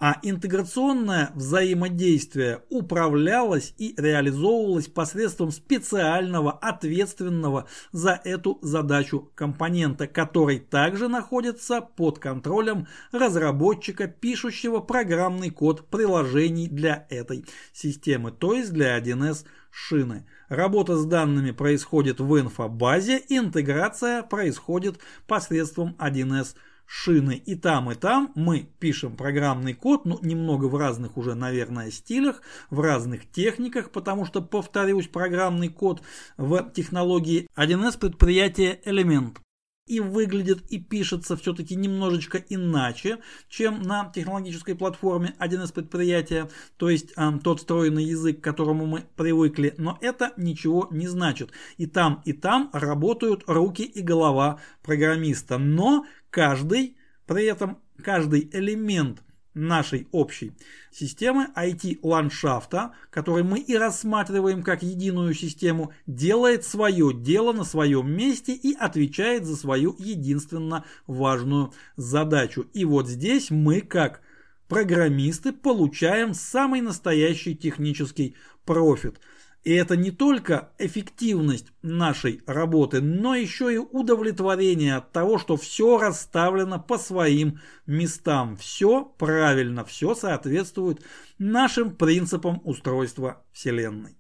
а 0.02 0.18
интеграционное 0.24 1.30
взаимодействие 1.36 2.64
управлялось 2.72 3.76
и 3.78 3.94
реализовывалось 3.98 4.88
посредством 4.88 5.52
специального 5.52 6.52
ответственного 6.54 7.68
за 7.92 8.20
эту 8.24 8.58
задачу 8.64 9.32
компонента, 9.36 10.08
который 10.08 10.58
также 10.58 11.08
находится 11.08 11.82
под 11.82 12.18
контролем 12.18 12.88
разработчика, 13.12 14.08
пишущего 14.08 14.80
программный 14.80 15.52
код 15.52 15.88
приложений 15.90 16.70
для 16.70 17.06
этой 17.12 17.46
системы, 17.72 18.32
то 18.32 18.56
есть 18.56 18.74
для 18.74 19.00
1С 19.00 19.46
шины. 19.70 20.26
Работа 20.50 20.98
с 20.98 21.06
данными 21.06 21.52
происходит 21.52 22.20
в 22.20 22.40
инфобазе, 22.40 23.22
интеграция 23.30 24.24
происходит 24.24 24.98
посредством 25.28 25.96
1С 26.00 26.56
шины 26.56 26.71
шины 26.92 27.42
и 27.46 27.56
там, 27.56 27.90
и 27.90 27.96
там. 27.96 28.34
Мы 28.36 28.68
пишем 28.80 29.16
программный 29.16 29.74
код, 29.74 30.04
ну, 30.04 30.20
немного 30.22 30.66
в 30.66 30.76
разных 30.76 31.16
уже, 31.16 31.36
наверное, 31.36 31.90
стилях, 31.90 32.42
в 32.70 32.82
разных 32.82 33.32
техниках, 33.32 33.92
потому 33.92 34.26
что, 34.26 34.42
повторюсь, 34.42 35.08
программный 35.08 35.70
код 35.70 36.02
в 36.36 36.70
технологии 36.74 37.48
1С 37.56 37.98
предприятия 37.98 38.82
элемент 38.84 39.40
и 39.88 40.00
выглядит 40.00 40.62
и 40.70 40.80
пишется 40.80 41.36
все-таки 41.36 41.76
немножечко 41.76 42.38
иначе, 42.38 43.20
чем 43.50 43.82
на 43.82 44.12
технологической 44.14 44.76
платформе 44.76 45.34
1С 45.40 45.74
предприятия, 45.74 46.50
то 46.78 46.90
есть 46.90 47.14
э, 47.16 47.32
тот 47.44 47.60
встроенный 47.60 48.04
язык, 48.04 48.40
к 48.40 48.44
которому 48.44 48.86
мы 48.86 49.04
привыкли, 49.16 49.74
но 49.78 49.98
это 50.02 50.34
ничего 50.38 50.88
не 50.92 51.08
значит. 51.08 51.52
И 51.78 51.88
там, 51.88 52.22
и 52.26 52.34
там 52.34 52.70
работают 52.74 53.44
руки 53.48 53.84
и 53.84 54.02
голова 54.02 54.60
программиста, 54.84 55.58
но 55.58 56.06
каждый, 56.32 56.98
при 57.28 57.46
этом 57.46 57.78
каждый 58.02 58.50
элемент 58.52 59.22
нашей 59.54 60.08
общей 60.12 60.54
системы 60.92 61.50
IT-ландшафта, 61.56 62.94
который 63.10 63.44
мы 63.44 63.60
и 63.60 63.76
рассматриваем 63.76 64.64
как 64.64 64.82
единую 64.82 65.34
систему, 65.34 65.94
делает 66.08 66.64
свое 66.66 67.14
дело 67.14 67.52
на 67.52 67.66
своем 67.66 68.10
месте 68.10 68.54
и 68.54 68.74
отвечает 68.74 69.46
за 69.46 69.58
свою 69.58 69.96
единственно 70.00 70.86
важную 71.06 71.74
задачу. 71.98 72.66
И 72.74 72.86
вот 72.86 73.10
здесь 73.10 73.52
мы 73.52 73.82
как 73.82 74.22
программисты 74.70 75.52
получаем 75.52 76.34
самый 76.34 76.80
настоящий 76.82 77.56
технический 77.56 78.36
профит– 78.66 79.20
и 79.64 79.74
это 79.74 79.96
не 79.96 80.10
только 80.10 80.72
эффективность 80.80 81.68
нашей 81.84 82.42
работы, 82.48 83.00
но 83.00 83.36
еще 83.36 83.74
и 83.74 83.78
удовлетворение 83.78 84.96
от 84.96 85.12
того, 85.12 85.38
что 85.38 85.56
все 85.56 86.00
расставлено 86.00 86.80
по 86.80 86.98
своим 86.98 87.60
местам. 87.86 88.58
Все 88.58 89.06
правильно, 89.06 89.86
все 89.86 90.16
соответствует 90.16 91.02
нашим 91.38 91.96
принципам 91.96 92.62
устройства 92.64 93.44
Вселенной. 93.52 94.18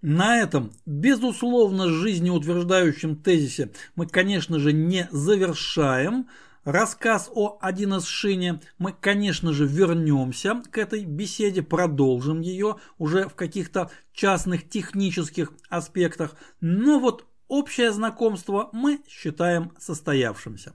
На 0.00 0.38
этом, 0.38 0.72
безусловно, 0.84 1.88
жизнеутверждающем 1.88 3.22
тезисе 3.22 3.70
мы, 3.94 4.08
конечно 4.08 4.58
же, 4.58 4.72
не 4.72 5.08
завершаем 5.12 6.26
рассказ 6.64 7.30
о 7.32 7.58
1С 7.62 8.06
шине. 8.06 8.60
Мы, 8.78 8.92
конечно 8.92 9.52
же, 9.52 9.66
вернемся 9.66 10.62
к 10.70 10.78
этой 10.78 11.04
беседе, 11.04 11.62
продолжим 11.62 12.40
ее 12.40 12.76
уже 12.98 13.28
в 13.28 13.34
каких-то 13.34 13.90
частных 14.12 14.68
технических 14.68 15.52
аспектах. 15.68 16.34
Но 16.60 17.00
вот 17.00 17.26
общее 17.48 17.92
знакомство 17.92 18.70
мы 18.72 19.00
считаем 19.08 19.72
состоявшимся. 19.78 20.74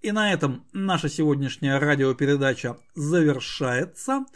И 0.00 0.12
на 0.12 0.32
этом 0.32 0.66
наша 0.72 1.08
сегодняшняя 1.08 1.78
радиопередача 1.78 2.76
завершается. 2.94 4.26